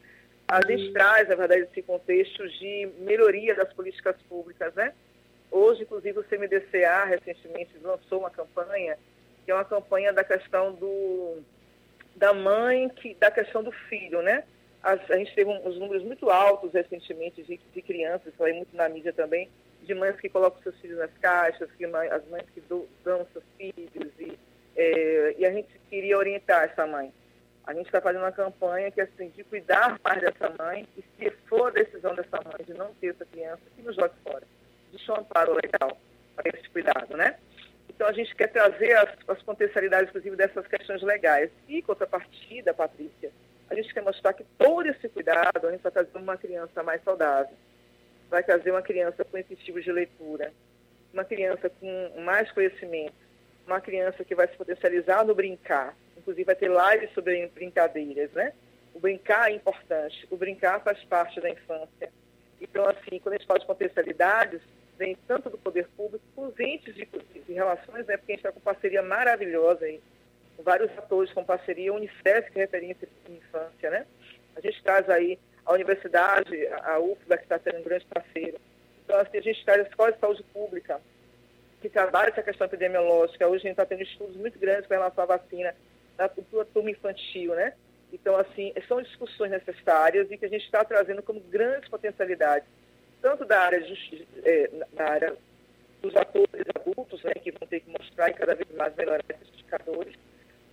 A 0.47 0.61
gente 0.65 0.93
traz, 0.93 1.27
na 1.27 1.35
verdade, 1.35 1.63
esse 1.63 1.81
contexto 1.81 2.47
de 2.47 2.89
melhoria 2.99 3.53
das 3.53 3.71
políticas 3.73 4.15
públicas, 4.29 4.73
né? 4.75 4.93
Hoje, 5.51 5.83
inclusive, 5.83 6.19
o 6.19 6.23
CMDCA 6.23 7.05
recentemente 7.05 7.71
lançou 7.81 8.19
uma 8.19 8.29
campanha, 8.29 8.97
que 9.47 9.51
é 9.51 9.55
uma 9.55 9.63
campanha 9.63 10.11
da 10.11 10.25
questão 10.25 10.73
do 10.73 11.41
da 12.17 12.33
mãe, 12.33 12.89
que, 12.89 13.13
da 13.15 13.31
questão 13.31 13.63
do 13.63 13.71
filho, 13.71 14.21
né? 14.21 14.43
As, 14.83 14.99
a 15.09 15.15
gente 15.15 15.33
teve 15.33 15.49
uns 15.49 15.79
números 15.79 16.03
muito 16.03 16.29
altos 16.29 16.73
recentemente 16.73 17.41
de, 17.43 17.57
de 17.57 17.81
crianças, 17.81 18.33
foi 18.35 18.51
muito 18.51 18.75
na 18.75 18.89
mídia 18.89 19.13
também, 19.13 19.49
de 19.83 19.95
mães 19.95 20.19
que 20.19 20.27
colocam 20.27 20.61
seus 20.61 20.77
filhos 20.81 20.97
nas 20.97 21.13
caixas, 21.21 21.69
que 21.77 21.87
mãe, 21.87 22.09
as 22.09 22.27
mães 22.27 22.43
que 22.53 22.59
do, 22.59 22.89
dão 23.05 23.25
seus 23.31 23.45
filhos, 23.57 24.11
e, 24.19 24.37
é, 24.75 25.35
e 25.37 25.45
a 25.45 25.51
gente 25.53 25.69
queria 25.89 26.17
orientar 26.17 26.65
essa 26.65 26.85
mãe. 26.85 27.13
A 27.65 27.73
gente 27.73 27.85
está 27.85 28.01
fazendo 28.01 28.23
uma 28.23 28.31
campanha 28.33 28.91
que 28.91 28.99
é 28.99 29.05
assim, 29.05 29.29
de 29.29 29.45
cuidar 29.45 29.97
mais 30.03 30.19
dessa 30.19 30.53
mãe, 30.59 30.85
e 30.97 31.03
se 31.17 31.31
for 31.47 31.67
a 31.67 31.71
decisão 31.71 32.13
dessa 32.13 32.41
mãe 32.43 32.65
de 32.65 32.73
não 32.73 32.93
ter 32.95 33.11
essa 33.11 33.25
criança, 33.25 33.61
que 33.77 33.81
nos 33.81 33.95
jogue 33.95 34.15
fora. 34.23 34.43
Deixa 34.91 35.13
um 35.13 35.21
amparo 35.21 35.53
legal 35.53 35.97
para 36.35 36.49
esse 36.49 36.69
cuidado, 36.69 37.15
né? 37.15 37.37
Então, 37.97 38.07
a 38.07 38.13
gente 38.13 38.35
quer 38.35 38.45
trazer 38.49 38.95
as, 38.95 39.09
as 39.27 39.41
potencialidades, 39.41 40.09
inclusive, 40.09 40.35
dessas 40.35 40.67
questões 40.67 41.01
legais. 41.01 41.49
E, 41.67 41.81
contrapartida, 41.81 42.71
Patrícia, 42.71 43.31
a 43.71 43.73
gente 43.73 43.91
quer 43.91 44.03
mostrar 44.03 44.33
que 44.33 44.45
todo 44.55 44.85
esse 44.85 45.09
cuidado, 45.09 45.67
a 45.67 45.71
gente 45.71 45.81
vai 45.81 45.91
trazer 45.91 46.15
uma 46.15 46.37
criança 46.37 46.83
mais 46.83 47.03
saudável, 47.03 47.55
vai 48.29 48.43
trazer 48.43 48.69
uma 48.69 48.83
criança 48.83 49.25
com 49.25 49.35
incentivos 49.35 49.83
de 49.83 49.91
leitura, 49.91 50.53
uma 51.11 51.25
criança 51.25 51.71
com 51.71 52.21
mais 52.21 52.51
conhecimento, 52.51 53.15
uma 53.65 53.81
criança 53.81 54.23
que 54.23 54.35
vai 54.35 54.47
se 54.47 54.55
potencializar 54.55 55.25
no 55.25 55.33
brincar, 55.33 55.95
inclusive 56.15 56.43
vai 56.43 56.55
ter 56.55 56.69
lives 56.69 57.11
sobre 57.15 57.47
brincadeiras, 57.47 58.31
né? 58.33 58.53
O 58.93 58.99
brincar 58.99 59.49
é 59.49 59.55
importante, 59.55 60.27
o 60.29 60.37
brincar 60.37 60.81
faz 60.81 61.03
parte 61.05 61.41
da 61.41 61.49
infância. 61.49 62.11
Então, 62.61 62.87
assim, 62.87 63.17
quando 63.19 63.33
a 63.33 63.37
gente 63.37 63.47
fala 63.47 63.59
de 63.59 63.65
potencialidades, 63.65 64.61
vem 64.97 65.17
tanto 65.27 65.49
do 65.49 65.57
poder 65.57 65.87
público, 65.95 66.23
os 66.35 66.59
entes 66.59 66.95
de, 66.95 67.05
de 67.05 67.53
relações, 67.53 68.05
né, 68.05 68.17
porque 68.17 68.33
a 68.33 68.35
gente 68.35 68.45
está 68.45 68.51
com 68.51 68.59
parceria 68.59 69.01
maravilhosa 69.01 69.85
aí, 69.85 70.01
com 70.55 70.63
vários 70.63 70.89
atores 70.97 71.31
com 71.33 71.43
parceria, 71.43 71.93
Unicef, 71.93 72.51
que 72.51 72.59
é 72.59 72.63
referência 72.63 73.07
em 73.29 73.35
infância, 73.35 73.89
né? 73.91 74.05
A 74.55 74.59
gente 74.59 74.81
traz 74.81 75.07
aí 75.09 75.37
a 75.63 75.73
universidade, 75.73 76.67
a 76.67 76.99
UFBA, 76.99 77.37
que 77.37 77.43
está 77.43 77.59
sendo 77.59 77.79
um 77.79 77.83
grande 77.83 78.05
parceiro. 78.05 78.57
Então, 79.03 79.19
assim, 79.19 79.37
a 79.37 79.41
gente 79.41 79.63
traz 79.63 79.81
a 79.81 79.87
Escola 79.87 80.11
de 80.11 80.19
Saúde 80.19 80.43
Pública, 80.51 80.99
que 81.79 81.89
trabalha 81.89 82.29
essa 82.29 82.41
questão 82.41 82.65
epidemiológica. 82.65 83.47
Hoje 83.47 83.57
a 83.57 83.67
gente 83.67 83.71
está 83.71 83.85
tendo 83.85 84.01
estudos 84.01 84.35
muito 84.35 84.57
grandes 84.57 84.87
com 84.87 84.93
relação 84.95 85.23
à 85.25 85.27
vacina 85.27 85.75
na 86.17 86.27
turma 86.27 86.89
infantil, 86.89 87.53
né? 87.53 87.73
Então, 88.11 88.35
assim, 88.35 88.73
são 88.87 89.01
discussões 89.01 89.51
necessárias 89.51 90.31
e 90.31 90.37
que 90.37 90.45
a 90.45 90.49
gente 90.49 90.65
está 90.65 90.83
trazendo 90.83 91.21
como 91.21 91.39
grandes 91.39 91.89
potencialidades 91.89 92.67
tanto 93.27 93.43
da 93.43 93.59
área, 93.59 93.85
é, 94.45 94.69
na 94.93 95.03
área 95.03 95.35
dos 96.01 96.15
atores 96.15 96.65
adultos, 96.73 97.21
né, 97.23 97.33
que 97.33 97.51
vão 97.51 97.67
ter 97.67 97.81
que 97.81 97.91
mostrar 97.91 98.29
e 98.29 98.33
cada 98.33 98.55
vez 98.55 98.69
mais 98.77 98.95
melhorar 98.95 99.21
esses 99.27 99.53
indicadores, 99.53 100.15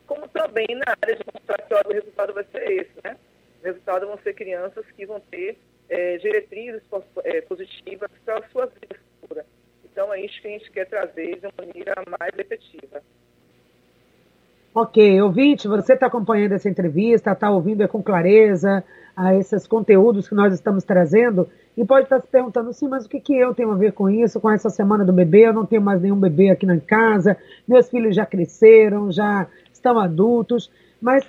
como 0.06 0.28
também 0.28 0.66
na 0.70 0.94
área 1.02 1.16
de 1.16 1.24
mostrar 1.32 1.58
que 1.58 1.74
o 1.74 1.92
resultado 1.92 2.32
vai 2.32 2.44
ser 2.44 2.70
esse, 2.70 2.92
né? 3.02 3.16
O 3.60 3.64
resultado 3.64 4.06
vão 4.06 4.18
ser 4.18 4.34
crianças 4.34 4.84
que 4.94 5.04
vão 5.04 5.18
ter 5.18 5.58
é, 5.88 6.16
diretrizes 6.18 6.82
é, 7.24 7.40
positivas 7.40 8.10
para 8.24 8.38
a 8.38 8.48
sua 8.50 8.66
vida 8.66 9.00
futura. 9.20 9.44
Então, 9.84 10.14
é 10.14 10.20
isso 10.20 10.40
que 10.40 10.46
a 10.46 10.50
gente 10.50 10.70
quer 10.70 10.86
trazer 10.86 11.40
de 11.40 11.46
uma 11.46 11.66
maneira 11.66 11.94
mais 12.20 12.38
efetiva. 12.38 13.02
Ok, 14.72 15.22
ouvinte, 15.22 15.66
você 15.66 15.94
está 15.94 16.06
acompanhando 16.06 16.52
essa 16.52 16.68
entrevista, 16.68 17.32
está 17.32 17.50
ouvindo 17.50 17.86
com 17.88 18.02
clareza 18.02 18.84
a 19.16 19.34
esses 19.34 19.66
conteúdos 19.66 20.28
que 20.28 20.34
nós 20.34 20.52
estamos 20.52 20.84
trazendo. 20.84 21.48
E 21.76 21.84
pode 21.84 22.04
estar 22.04 22.20
se 22.20 22.26
perguntando, 22.28 22.72
sim, 22.72 22.88
mas 22.88 23.04
o 23.04 23.08
que, 23.08 23.18
que 23.18 23.36
eu 23.36 23.52
tenho 23.52 23.70
a 23.70 23.76
ver 23.76 23.92
com 23.92 24.08
isso, 24.08 24.40
com 24.40 24.48
essa 24.50 24.70
semana 24.70 25.04
do 25.04 25.12
bebê? 25.12 25.48
Eu 25.48 25.52
não 25.52 25.66
tenho 25.66 25.82
mais 25.82 26.00
nenhum 26.00 26.18
bebê 26.18 26.50
aqui 26.50 26.64
na 26.64 26.78
casa, 26.78 27.36
meus 27.66 27.88
filhos 27.88 28.14
já 28.14 28.24
cresceram, 28.24 29.10
já 29.10 29.46
estão 29.72 29.98
adultos, 29.98 30.70
mas 31.00 31.26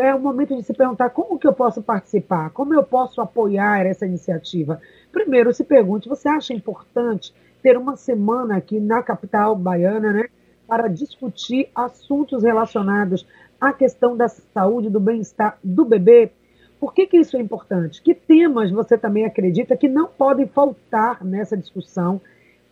é 0.00 0.14
o 0.14 0.20
momento 0.20 0.56
de 0.56 0.62
se 0.62 0.74
perguntar 0.74 1.10
como 1.10 1.38
que 1.38 1.46
eu 1.46 1.52
posso 1.52 1.80
participar, 1.80 2.50
como 2.50 2.74
eu 2.74 2.82
posso 2.82 3.20
apoiar 3.20 3.86
essa 3.86 4.04
iniciativa. 4.04 4.80
Primeiro, 5.10 5.52
se 5.52 5.64
pergunte, 5.64 6.08
você 6.08 6.28
acha 6.28 6.52
importante 6.52 7.32
ter 7.62 7.78
uma 7.78 7.96
semana 7.96 8.56
aqui 8.56 8.80
na 8.80 9.02
capital 9.02 9.54
baiana, 9.54 10.12
né, 10.12 10.28
para 10.66 10.88
discutir 10.88 11.68
assuntos 11.74 12.42
relacionados 12.42 13.26
à 13.60 13.72
questão 13.72 14.16
da 14.16 14.28
saúde, 14.28 14.90
do 14.90 14.98
bem-estar 14.98 15.58
do 15.62 15.84
bebê? 15.84 16.32
Por 16.82 16.92
que, 16.92 17.06
que 17.06 17.16
isso 17.16 17.36
é 17.36 17.40
importante? 17.40 18.02
Que 18.02 18.12
temas 18.12 18.72
você 18.72 18.98
também 18.98 19.24
acredita 19.24 19.76
que 19.76 19.88
não 19.88 20.08
podem 20.08 20.48
faltar 20.48 21.24
nessa 21.24 21.56
discussão? 21.56 22.20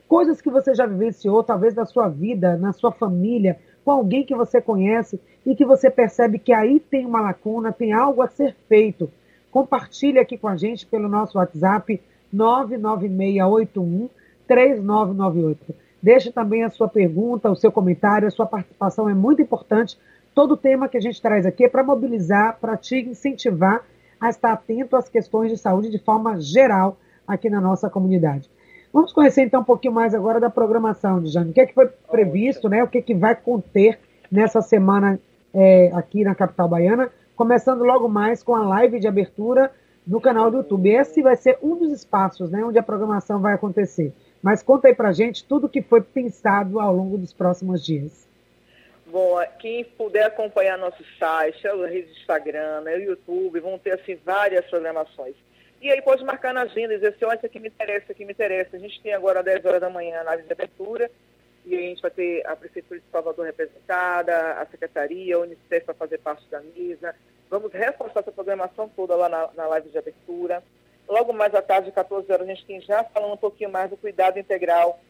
Coisas 0.09 0.43
que 0.43 0.51
você 0.51 0.75
já 0.75 0.85
vivenciou, 0.85 1.45
talvez 1.45 1.77
na 1.77 1.87
sua 1.87 2.09
vida, 2.09 2.57
na 2.57 2.73
sua 2.73 2.91
família, 2.91 3.57
com 3.85 3.93
alguém 3.93 4.25
que 4.25 4.35
você 4.35 4.61
conhece 4.61 5.21
e 5.47 5.55
que 5.55 5.65
você 5.65 5.89
percebe 5.89 6.41
que 6.41 6.53
aí 6.53 6.81
tem 6.81 7.07
uma 7.07 7.21
lacuna, 7.21 7.71
tem 7.71 7.93
algo 7.93 8.21
a 8.21 8.27
ser 8.27 8.57
feito. 8.69 9.09
Compartilhe 9.49 10.19
aqui 10.19 10.37
com 10.37 10.49
a 10.49 10.57
gente 10.57 10.85
pelo 10.87 11.09
nosso 11.09 11.39
WhatsApp 11.39 12.03
99681 12.33 14.09
3998. 14.49 15.73
Deixe 16.03 16.33
também 16.33 16.65
a 16.65 16.71
sua 16.71 16.89
pergunta, 16.89 17.49
o 17.49 17.55
seu 17.55 17.71
comentário, 17.71 18.27
a 18.27 18.33
sua 18.33 18.47
participação 18.47 19.09
é 19.09 19.15
muito 19.15 19.41
importante. 19.41 19.97
Todo 20.35 20.57
tema 20.57 20.89
que 20.89 20.97
a 20.97 21.01
gente 21.01 21.23
traz 21.23 21.47
aqui 21.47 21.65
é 21.65 21.69
para 21.69 21.85
mobilizar, 21.85 22.59
para 22.61 22.77
te 22.77 22.97
incentivar 22.97 23.85
a 24.21 24.29
estar 24.29 24.53
atento 24.53 24.97
às 24.97 25.09
questões 25.09 25.51
de 25.51 25.57
saúde 25.57 25.91
de 25.91 25.99
forma 25.99 26.41
geral 26.41 26.99
aqui 27.27 27.49
na 27.49 27.61
nossa 27.61 27.89
comunidade. 27.89 28.51
Vamos 28.93 29.13
conhecer 29.13 29.43
então 29.43 29.61
um 29.61 29.65
pouquinho 29.65 29.95
mais 29.95 30.15
agora 30.15 30.41
da 30.41 30.51
programação, 30.51 31.25
Jane. 31.25 31.51
O 31.51 31.53
que, 31.53 31.61
é 31.61 31.67
que 31.67 31.75
foi 31.75 31.87
previsto, 31.87 32.69
né? 32.69 32.83
O 32.83 32.89
que, 32.89 32.99
é 32.99 33.03
que 33.03 33.15
vai 33.15 33.37
conter 33.37 33.99
nessa 34.31 34.61
semana 34.61 35.19
é, 35.55 35.91
aqui 35.95 36.25
na 36.25 36.35
capital 36.35 36.69
baiana, 36.69 37.11
começando 37.37 37.85
logo 37.85 38.09
mais 38.09 38.43
com 38.43 38.55
a 38.55 38.67
live 38.67 38.99
de 38.99 39.07
abertura 39.07 39.71
no 40.07 40.21
canal 40.21 40.51
do 40.51 40.59
YouTube. 40.59 40.89
Esse 40.89 41.23
vai 41.23 41.37
ser 41.37 41.59
um 41.63 41.77
dos 41.77 41.93
espaços 41.93 42.51
né, 42.51 42.65
onde 42.65 42.79
a 42.79 42.83
programação 42.83 43.41
vai 43.41 43.55
acontecer. 43.55 44.13
Mas 44.43 44.63
conta 44.63 44.89
aí 44.89 44.95
pra 44.95 45.13
gente 45.13 45.45
tudo 45.45 45.69
que 45.69 45.83
foi 45.83 46.01
pensado 46.01 46.81
ao 46.81 46.95
longo 46.95 47.17
dos 47.17 47.33
próximos 47.33 47.85
dias. 47.85 48.29
Bom, 49.11 49.37
quem 49.59 49.85
puder 49.85 50.27
acompanhar 50.27 50.79
nosso 50.79 51.03
site, 51.19 51.67
a 51.67 51.87
rede 51.87 52.13
de 52.13 52.21
Instagram, 52.21 52.83
né, 52.83 52.95
o 52.95 53.03
YouTube, 53.03 53.59
vão 53.59 53.77
ter 53.77 53.95
assim 53.95 54.15
várias 54.25 54.65
programações. 54.67 55.35
E 55.83 55.91
aí 55.91 56.01
pode 56.01 56.23
marcar 56.25 56.55
na 56.55 56.63
agenda 56.63 56.95
e 56.95 56.97
dizer 56.97 57.09
assim, 57.09 57.25
olha, 57.25 57.37
isso 57.37 57.47
aqui 57.47 57.59
me 57.59 57.69
interessa, 57.69 58.05
isso 58.05 58.13
aqui 58.13 58.25
me 58.25 58.33
interessa. 58.33 58.77
A 58.77 58.79
gente 58.79 59.01
tem 59.03 59.13
agora 59.13 59.41
às 59.41 59.45
10 59.45 59.65
horas 59.65 59.81
da 59.81 59.91
manhã 59.91 60.19
a 60.19 60.21
análise 60.21 60.47
de 60.47 60.53
abertura, 60.53 61.11
e 61.67 61.75
a 61.75 61.81
gente 61.81 62.01
vai 62.01 62.11
ter 62.11 62.47
a 62.47 62.55
Prefeitura 62.55 63.01
de 63.01 63.07
Salvador 63.11 63.47
representada, 63.47 64.53
a 64.53 64.67
Secretaria, 64.67 65.35
a 65.35 65.41
Unicef 65.41 65.85
para 65.85 65.95
fazer 65.95 66.19
parte 66.19 66.49
da 66.49 66.61
mesa. 66.61 67.15
Vamos 67.51 67.73
reforçar 67.73 68.21
essa 68.21 68.31
programação 68.31 68.89
toda 68.89 69.17
lá 69.17 69.29
na, 69.29 69.51
na 69.57 69.67
live 69.67 69.91
de 69.91 69.99
abertura. 69.99 70.63
Logo 71.09 71.33
mais 71.33 71.53
à 71.55 71.61
tarde, 71.61 71.91
14 71.91 72.31
horas, 72.31 72.47
a 72.47 72.55
gente 72.55 72.65
tem 72.65 72.81
já 72.81 73.03
falando 73.03 73.33
um 73.33 73.37
pouquinho 73.37 73.71
mais 73.71 73.91
do 73.91 73.97
cuidado 73.97 74.39
integral 74.39 75.01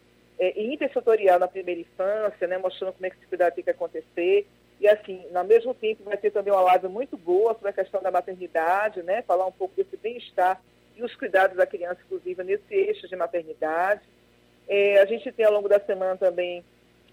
é, 0.41 0.59
intersetorial 0.63 1.39
na 1.39 1.47
primeira 1.47 1.83
infância, 1.83 2.47
né, 2.47 2.57
mostrando 2.57 2.95
como 2.95 3.07
é 3.07 3.11
que 3.11 3.17
esse 3.17 3.27
cuidado 3.27 3.55
tem 3.55 3.63
que 3.63 3.71
acontecer. 3.71 4.49
E 4.81 4.89
assim, 4.89 5.23
no 5.31 5.45
mesmo 5.45 5.75
tempo, 5.75 6.03
vai 6.05 6.17
ter 6.17 6.31
também 6.31 6.51
uma 6.51 6.63
live 6.63 6.89
muito 6.89 7.15
boa 7.15 7.53
sobre 7.53 7.69
a 7.69 7.73
questão 7.75 8.01
da 8.01 8.11
maternidade, 8.11 9.03
né? 9.03 9.21
Falar 9.21 9.47
um 9.47 9.53
pouco 9.53 9.77
desse 9.77 9.95
bem-estar 9.99 10.59
e 10.97 11.03
os 11.03 11.15
cuidados 11.15 11.55
da 11.55 11.67
criança, 11.67 12.01
inclusive, 12.07 12.43
nesse 12.43 12.75
eixo 12.75 13.07
de 13.07 13.15
maternidade. 13.15 14.01
É, 14.67 14.99
a 15.03 15.05
gente 15.05 15.31
tem 15.33 15.45
ao 15.45 15.53
longo 15.53 15.69
da 15.69 15.79
semana 15.79 16.17
também 16.17 16.65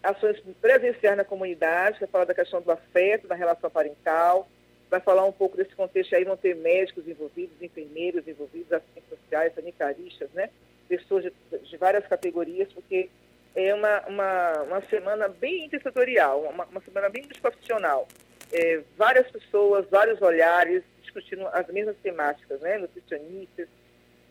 ações 0.02 0.42
presenciais 0.62 1.18
na 1.18 1.26
comunidade, 1.26 2.00
vai 2.00 2.08
falar 2.08 2.26
da 2.26 2.34
questão 2.34 2.62
do 2.62 2.72
afeto, 2.72 3.28
da 3.28 3.36
relação 3.36 3.70
parental, 3.70 4.48
vai 4.90 5.02
falar 5.02 5.26
um 5.26 5.34
pouco 5.34 5.58
desse 5.58 5.76
contexto 5.76 6.16
aí, 6.16 6.24
vão 6.24 6.38
ter 6.38 6.56
médicos 6.56 7.06
envolvidos, 7.06 7.62
enfermeiros 7.62 8.26
envolvidos, 8.26 8.72
assistentes 8.72 9.10
sociais, 9.10 9.54
sanitaristas, 9.54 10.30
né? 10.32 10.50
Pessoas 10.88 11.24
de, 11.24 11.34
de 11.60 11.78
várias 11.78 12.06
categorias, 12.08 12.72
porque 12.74 13.10
é 13.56 13.74
uma, 13.74 14.02
uma, 14.08 14.62
uma 14.64 14.82
semana 14.84 15.28
bem 15.28 15.66
intersetorial, 15.66 16.42
uma, 16.44 16.66
uma 16.66 16.82
semana 16.82 17.10
bem 17.10 17.24
profissional. 17.42 18.08
É, 18.52 18.82
várias 18.96 19.30
pessoas, 19.30 19.86
vários 19.90 20.22
olhares, 20.22 20.84
discutindo 21.02 21.48
as 21.48 21.68
mesmas 21.68 21.98
temáticas, 22.02 22.60
né? 22.62 22.78
Nutricionistas. 22.78 23.68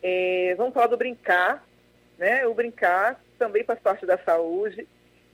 É, 0.02 0.54
vamos 0.56 0.72
falar 0.72 0.86
do 0.86 0.96
brincar, 0.96 1.66
né? 2.16 2.46
O 2.46 2.54
brincar 2.54 3.20
também 3.38 3.64
faz 3.64 3.78
parte 3.80 4.06
da 4.06 4.16
saúde, 4.18 4.86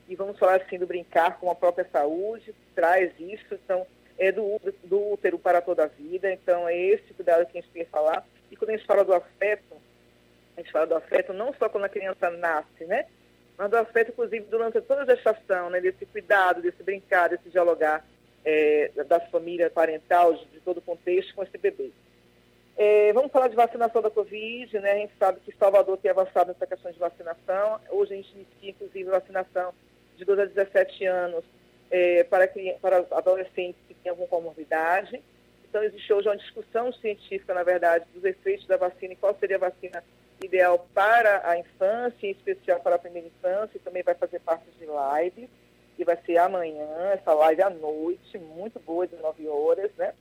e 0.09 0.17
vamos 0.17 0.39
falar 0.39 0.57
assim 0.57 0.79
do 0.79 0.87
brincar 0.87 1.39
com 1.39 1.51
a 1.51 1.55
própria 1.55 1.87
saúde, 1.91 2.55
traz 2.75 3.13
isso, 3.19 3.55
então, 3.55 3.87
é 4.19 4.31
do, 4.31 4.61
do 4.85 5.13
útero 5.13 5.39
para 5.39 5.63
toda 5.63 5.85
a 5.85 5.87
vida, 5.87 6.31
então 6.31 6.69
é 6.69 6.77
esse 6.77 7.15
cuidado 7.15 7.47
que 7.47 7.59
a 7.59 7.61
gente 7.61 7.71
tem 7.73 7.85
que 7.85 7.91
falar. 7.91 8.27
E 8.51 8.57
quando 8.57 8.71
a 8.71 8.77
gente 8.77 8.87
fala 8.87 9.05
do 9.05 9.15
afeto, 9.15 9.77
a 10.57 10.61
gente 10.61 10.73
fala 10.73 10.87
do 10.87 10.95
afeto 10.95 11.33
não 11.33 11.53
só 11.55 11.69
quando 11.69 11.85
a 11.85 11.89
criança 11.89 12.31
nasce, 12.31 12.85
né? 12.85 13.07
mas 13.57 13.73
afeto, 13.75 14.11
inclusive, 14.11 14.47
durante 14.47 14.81
toda 14.81 15.03
a 15.03 15.15
gestação, 15.15 15.71
né, 15.71 15.81
desse 15.81 16.05
cuidado, 16.07 16.63
desse 16.63 16.83
brincar, 16.83 17.29
desse 17.29 17.49
dialogar 17.49 18.05
é, 18.45 18.91
da 19.07 19.21
família 19.21 19.71
parental, 19.71 20.35
de, 20.35 20.61
todo 20.65 20.79
o 20.79 20.83
contexto 20.83 21.35
com 21.35 21.43
esse 21.43 21.57
bebê. 21.59 21.91
É, 22.77 23.13
vamos 23.13 23.31
falar 23.31 23.49
de 23.49 23.55
vacinação 23.55 24.01
da 24.01 24.11
Covid, 24.11 24.81
né? 24.81 24.93
A 24.93 24.97
gente 24.97 25.13
sabe 25.19 25.41
que 25.45 25.55
Salvador 25.57 25.99
tem 25.99 26.11
avançado 26.11 26.49
nessa 26.49 26.67
questão 26.67 26.91
de 26.91 26.99
vacinação. 26.99 27.79
Hoje 27.91 28.15
a 28.15 28.17
gente 28.17 28.35
inicia, 28.35 28.71
inclusive, 28.71 29.11
vacinação 29.11 29.75
de 30.17 30.25
12 30.25 30.41
a 30.41 30.45
17 30.47 31.05
anos 31.05 31.45
é, 31.91 32.25
para, 32.25 32.49
para 32.81 33.07
adolescentes 33.13 33.81
que 33.87 33.95
têm 33.95 34.11
alguma 34.11 34.27
comorbidade. 34.27 35.23
Então, 35.69 35.85
existe 35.85 36.13
hoje 36.13 36.29
uma 36.29 36.37
discussão 36.37 36.93
científica, 36.95 37.55
na 37.55 37.63
verdade, 37.63 38.07
dos 38.15 38.25
efeitos 38.25 38.67
da 38.67 38.77
vacina 38.77 39.13
e 39.13 39.17
qual 39.17 39.37
seria 39.39 39.57
a 39.57 39.61
vacina 39.61 40.03
ideal 40.45 40.87
para 40.95 41.49
a 41.49 41.59
infância, 41.59 42.27
em 42.27 42.31
especial 42.31 42.81
para 42.81 42.97
a 42.97 42.99
primeira 42.99 43.29
infância, 43.29 43.77
e 43.77 43.81
também 43.81 44.03
vai 44.03 44.15
fazer 44.15 44.41
parte 44.41 44.71
de 44.79 44.87
live, 44.87 45.49
que 45.97 46.05
vai 46.05 46.19
ser 46.25 46.39
amanhã, 46.39 46.87
essa 47.13 47.33
live 47.35 47.63
à 47.63 47.71
noite, 47.71 48.39
muito 48.39 48.81
boa, 48.81 49.07
de 49.07 49.17
9 49.17 49.49
horas, 49.49 49.91
né? 49.97 50.15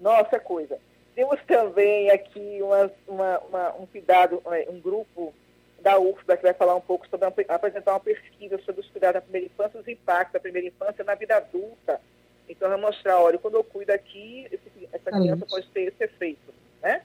Nossa 0.00 0.38
coisa. 0.38 0.78
Temos 1.14 1.40
também 1.46 2.10
aqui 2.10 2.60
uma, 2.62 2.90
uma, 3.06 3.38
uma, 3.40 3.74
um 3.76 3.86
cuidado, 3.86 4.42
é, 4.46 4.66
um 4.70 4.80
grupo 4.80 5.34
da 5.80 5.98
UFBA 5.98 6.36
que 6.36 6.42
vai 6.42 6.54
falar 6.54 6.76
um 6.76 6.80
pouco 6.80 7.06
sobre, 7.08 7.46
apresentar 7.48 7.92
uma 7.92 8.00
pesquisa 8.00 8.58
sobre 8.64 8.82
os 8.82 8.88
cuidados 8.90 9.14
da 9.14 9.20
primeira 9.20 9.46
infância, 9.46 9.80
os 9.80 9.88
impactos 9.88 10.32
da 10.34 10.40
primeira 10.40 10.68
infância 10.68 11.04
na 11.04 11.14
vida 11.14 11.36
adulta. 11.36 12.00
Então, 12.48 12.68
vai 12.68 12.78
mostrar, 12.78 13.20
olha, 13.20 13.38
quando 13.38 13.54
eu 13.54 13.64
cuido 13.64 13.92
aqui, 13.92 14.46
essa 14.92 15.10
criança 15.10 15.46
pode 15.46 15.66
ter 15.68 15.82
esse 15.82 16.04
efeito, 16.04 16.52
né? 16.82 17.02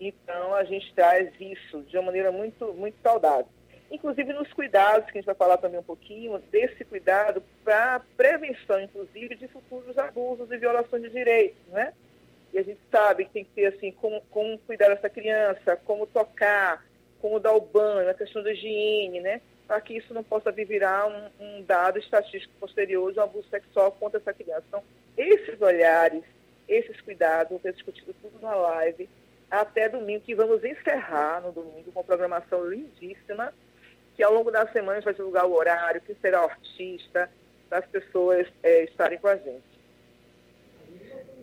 Então, 0.00 0.54
a 0.54 0.64
gente 0.64 0.92
traz 0.94 1.30
isso 1.38 1.82
de 1.82 1.96
uma 1.98 2.06
maneira 2.06 2.32
muito, 2.32 2.72
muito 2.72 2.96
saudável. 3.02 3.46
Inclusive 3.90 4.32
nos 4.32 4.50
cuidados, 4.52 5.04
que 5.06 5.18
a 5.18 5.20
gente 5.20 5.26
vai 5.26 5.34
falar 5.34 5.58
também 5.58 5.78
um 5.78 5.84
pouquinho, 5.84 6.38
desse 6.50 6.84
cuidado 6.84 7.42
para 7.62 8.00
prevenção, 8.16 8.80
inclusive, 8.80 9.34
de 9.34 9.46
futuros 9.48 9.98
abusos 9.98 10.50
e 10.50 10.56
violações 10.56 11.02
de 11.02 11.10
direitos, 11.10 11.60
né? 11.68 11.92
E 12.52 12.58
a 12.58 12.62
gente 12.62 12.80
sabe 12.90 13.26
que 13.26 13.32
tem 13.32 13.44
que 13.44 13.50
ter, 13.50 13.66
assim, 13.66 13.92
como, 13.92 14.22
como 14.30 14.58
cuidar 14.60 14.88
dessa 14.88 15.10
criança, 15.10 15.76
como 15.84 16.06
tocar, 16.06 16.84
como 17.20 17.38
dar 17.38 17.52
o 17.52 17.60
banho, 17.60 18.08
a 18.08 18.14
questão 18.14 18.42
da 18.42 18.52
higiene, 18.52 19.20
né? 19.20 19.40
Para 19.66 19.80
que 19.80 19.96
isso 19.96 20.14
não 20.14 20.24
possa 20.24 20.50
virar 20.50 21.06
um, 21.06 21.44
um 21.44 21.62
dado 21.62 21.98
estatístico 21.98 22.54
posterior 22.58 23.12
de 23.12 23.18
um 23.18 23.22
abuso 23.22 23.48
sexual 23.50 23.92
contra 23.92 24.18
essa 24.18 24.32
criança. 24.32 24.64
Então, 24.68 24.82
esses 25.16 25.60
olhares, 25.60 26.22
esses 26.66 27.00
cuidados, 27.02 27.50
vão 27.50 27.60
ser 27.60 27.72
discutidos 27.72 28.14
tudo 28.22 28.40
na 28.40 28.54
live 28.54 29.08
até 29.50 29.88
domingo, 29.88 30.20
que 30.20 30.34
vamos 30.34 30.62
encerrar 30.62 31.40
no 31.40 31.50
domingo 31.50 31.90
com 31.92 32.04
programação 32.04 32.64
lindíssima, 32.68 33.52
que 34.16 34.22
ao 34.22 34.32
longo 34.32 34.50
da 34.50 34.66
semana 34.68 34.92
a 34.92 34.94
gente 34.96 35.04
vai 35.04 35.14
divulgar 35.14 35.46
o 35.46 35.54
horário, 35.54 36.00
quem 36.00 36.14
será 36.20 36.42
o 36.42 36.50
artista, 36.50 37.28
para 37.68 37.78
as 37.78 37.86
pessoas 37.86 38.46
é, 38.62 38.84
estarem 38.84 39.18
com 39.18 39.28
a 39.28 39.36
gente. 39.36 39.62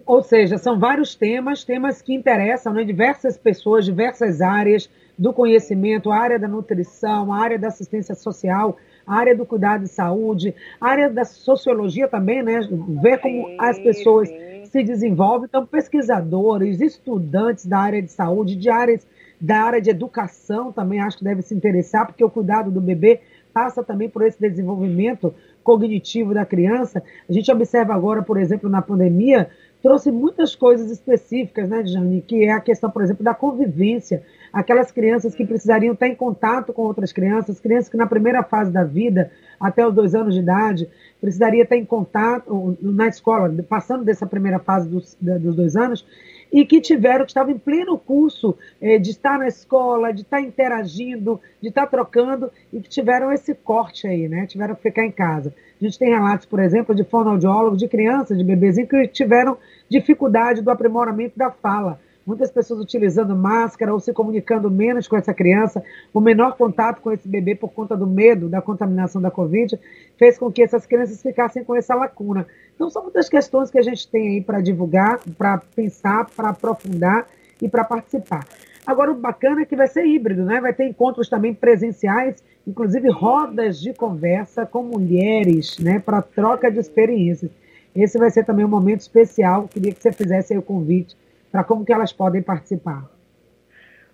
Ou 0.05 0.23
seja, 0.23 0.57
são 0.57 0.79
vários 0.79 1.15
temas, 1.15 1.65
temas 1.65 2.01
que 2.01 2.13
interessam 2.13 2.73
né, 2.73 2.83
diversas 2.83 3.37
pessoas, 3.37 3.83
diversas 3.83 4.41
áreas 4.41 4.89
do 5.17 5.33
conhecimento, 5.33 6.11
a 6.11 6.17
área 6.17 6.39
da 6.39 6.47
nutrição, 6.47 7.33
a 7.33 7.37
área 7.37 7.59
da 7.59 7.67
assistência 7.67 8.15
social, 8.15 8.77
a 9.05 9.15
área 9.15 9.35
do 9.35 9.45
cuidado 9.45 9.83
de 9.83 9.89
saúde, 9.89 10.55
a 10.79 10.87
área 10.87 11.09
da 11.09 11.25
sociologia 11.25 12.07
também, 12.07 12.41
né? 12.41 12.59
Ver 13.01 13.19
como 13.19 13.47
sim, 13.47 13.57
as 13.59 13.79
pessoas 13.79 14.29
sim 14.29 14.46
se 14.67 14.83
desenvolve. 14.83 15.45
Então, 15.47 15.65
pesquisadores, 15.65 16.79
estudantes 16.79 17.65
da 17.65 17.79
área 17.79 18.01
de 18.01 18.11
saúde, 18.11 18.55
de 18.55 18.69
áreas 18.69 19.05
da 19.39 19.61
área 19.61 19.81
de 19.81 19.89
educação 19.89 20.71
também 20.71 20.99
acho 20.99 21.19
que 21.19 21.23
deve 21.23 21.41
se 21.41 21.53
interessar, 21.53 22.07
porque 22.07 22.23
o 22.23 22.29
cuidado 22.29 22.71
do 22.71 22.81
bebê 22.81 23.21
passa 23.53 23.83
também 23.83 24.09
por 24.09 24.23
esse 24.23 24.39
desenvolvimento 24.39 25.33
cognitivo 25.63 26.33
da 26.33 26.45
criança. 26.45 27.03
A 27.27 27.33
gente 27.33 27.51
observa 27.51 27.93
agora, 27.93 28.21
por 28.21 28.37
exemplo, 28.37 28.69
na 28.69 28.81
pandemia, 28.81 29.49
trouxe 29.81 30.11
muitas 30.11 30.55
coisas 30.55 30.91
específicas, 30.91 31.69
né, 31.69 31.85
Jane, 31.85 32.21
que 32.21 32.45
é 32.45 32.51
a 32.51 32.61
questão, 32.61 32.89
por 32.89 33.01
exemplo, 33.01 33.23
da 33.23 33.33
convivência. 33.33 34.23
Aquelas 34.57 34.91
crianças 34.91 35.35
que 35.35 35.45
precisariam 35.45 35.93
estar 35.93 36.07
em 36.07 36.15
contato 36.15 36.73
com 36.73 36.81
outras 36.81 37.13
crianças, 37.13 37.59
crianças 37.59 37.89
que 37.89 37.95
na 37.95 38.07
primeira 38.07 38.41
fase 38.41 38.71
da 38.71 38.83
vida, 38.83 39.29
até 39.59 39.85
os 39.85 39.93
dois 39.93 40.15
anos 40.15 40.33
de 40.33 40.39
idade, 40.39 40.89
precisaria 41.21 41.61
estar 41.61 41.77
em 41.77 41.85
contato 41.85 42.75
na 42.81 43.07
escola, 43.07 43.53
passando 43.69 44.03
dessa 44.03 44.25
primeira 44.25 44.57
fase 44.57 44.89
dos, 44.89 45.15
dos 45.21 45.55
dois 45.55 45.75
anos, 45.75 46.03
e 46.51 46.65
que 46.65 46.81
tiveram, 46.81 47.23
que 47.23 47.29
estavam 47.29 47.53
em 47.53 47.57
pleno 47.59 47.99
curso 47.99 48.57
eh, 48.81 48.97
de 48.97 49.11
estar 49.11 49.37
na 49.37 49.47
escola, 49.47 50.11
de 50.11 50.23
estar 50.23 50.41
interagindo, 50.41 51.39
de 51.61 51.67
estar 51.67 51.85
trocando, 51.85 52.49
e 52.73 52.79
que 52.79 52.89
tiveram 52.89 53.31
esse 53.31 53.53
corte 53.53 54.07
aí, 54.07 54.27
né? 54.27 54.47
Tiveram 54.47 54.73
que 54.73 54.81
ficar 54.81 55.05
em 55.05 55.11
casa. 55.11 55.53
A 55.79 55.85
gente 55.85 55.99
tem 55.99 56.09
relatos, 56.09 56.47
por 56.47 56.59
exemplo, 56.59 56.95
de 56.95 57.03
fonoaudiólogos, 57.03 57.77
de 57.77 57.87
crianças, 57.87 58.35
de 58.35 58.43
bebezinhos 58.43 58.89
que 58.89 59.07
tiveram 59.09 59.55
dificuldade 59.87 60.63
do 60.63 60.71
aprimoramento 60.71 61.37
da 61.37 61.51
fala 61.51 61.99
muitas 62.27 62.51
pessoas 62.51 62.81
utilizando 62.81 63.35
máscara 63.35 63.93
ou 63.93 63.99
se 63.99 64.11
comunicando 64.11 64.69
menos 64.69 65.07
com 65.07 65.15
essa 65.15 65.33
criança, 65.33 65.81
o 66.13 66.19
menor 66.19 66.57
contato 66.57 67.01
com 67.01 67.11
esse 67.11 67.27
bebê 67.27 67.55
por 67.55 67.69
conta 67.69 67.95
do 67.95 68.05
medo 68.05 68.49
da 68.49 68.61
contaminação 68.61 69.21
da 69.21 69.31
Covid, 69.31 69.79
fez 70.17 70.37
com 70.37 70.51
que 70.51 70.61
essas 70.61 70.85
crianças 70.85 71.21
ficassem 71.21 71.63
com 71.63 71.75
essa 71.75 71.95
lacuna. 71.95 72.45
Então, 72.75 72.89
são 72.89 73.03
muitas 73.03 73.29
questões 73.29 73.71
que 73.71 73.79
a 73.79 73.83
gente 73.83 74.07
tem 74.09 74.27
aí 74.27 74.41
para 74.41 74.59
divulgar, 74.59 75.19
para 75.37 75.57
pensar, 75.73 76.29
para 76.35 76.49
aprofundar 76.49 77.25
e 77.61 77.69
para 77.69 77.83
participar. 77.83 78.45
Agora, 78.85 79.11
o 79.11 79.15
bacana 79.15 79.61
é 79.61 79.65
que 79.65 79.75
vai 79.75 79.87
ser 79.87 80.05
híbrido, 80.05 80.43
né? 80.43 80.61
Vai 80.61 80.73
ter 80.73 80.85
encontros 80.85 81.27
também 81.27 81.53
presenciais 81.53 82.43
inclusive 82.67 83.09
rodas 83.09 83.79
de 83.79 83.93
conversa 83.93 84.65
com 84.65 84.83
mulheres, 84.83 85.79
né, 85.79 85.99
para 85.99 86.21
troca 86.21 86.69
de 86.69 86.79
experiências. 86.79 87.49
Esse 87.95 88.17
vai 88.19 88.29
ser 88.29 88.45
também 88.45 88.65
um 88.65 88.69
momento 88.69 88.99
especial. 88.99 89.67
Queria 89.67 89.93
que 89.93 90.01
você 90.01 90.11
fizesse 90.11 90.53
aí 90.53 90.59
o 90.59 90.61
convite 90.61 91.15
para 91.51 91.63
como 91.63 91.85
que 91.85 91.93
elas 91.93 92.11
podem 92.11 92.41
participar. 92.41 93.09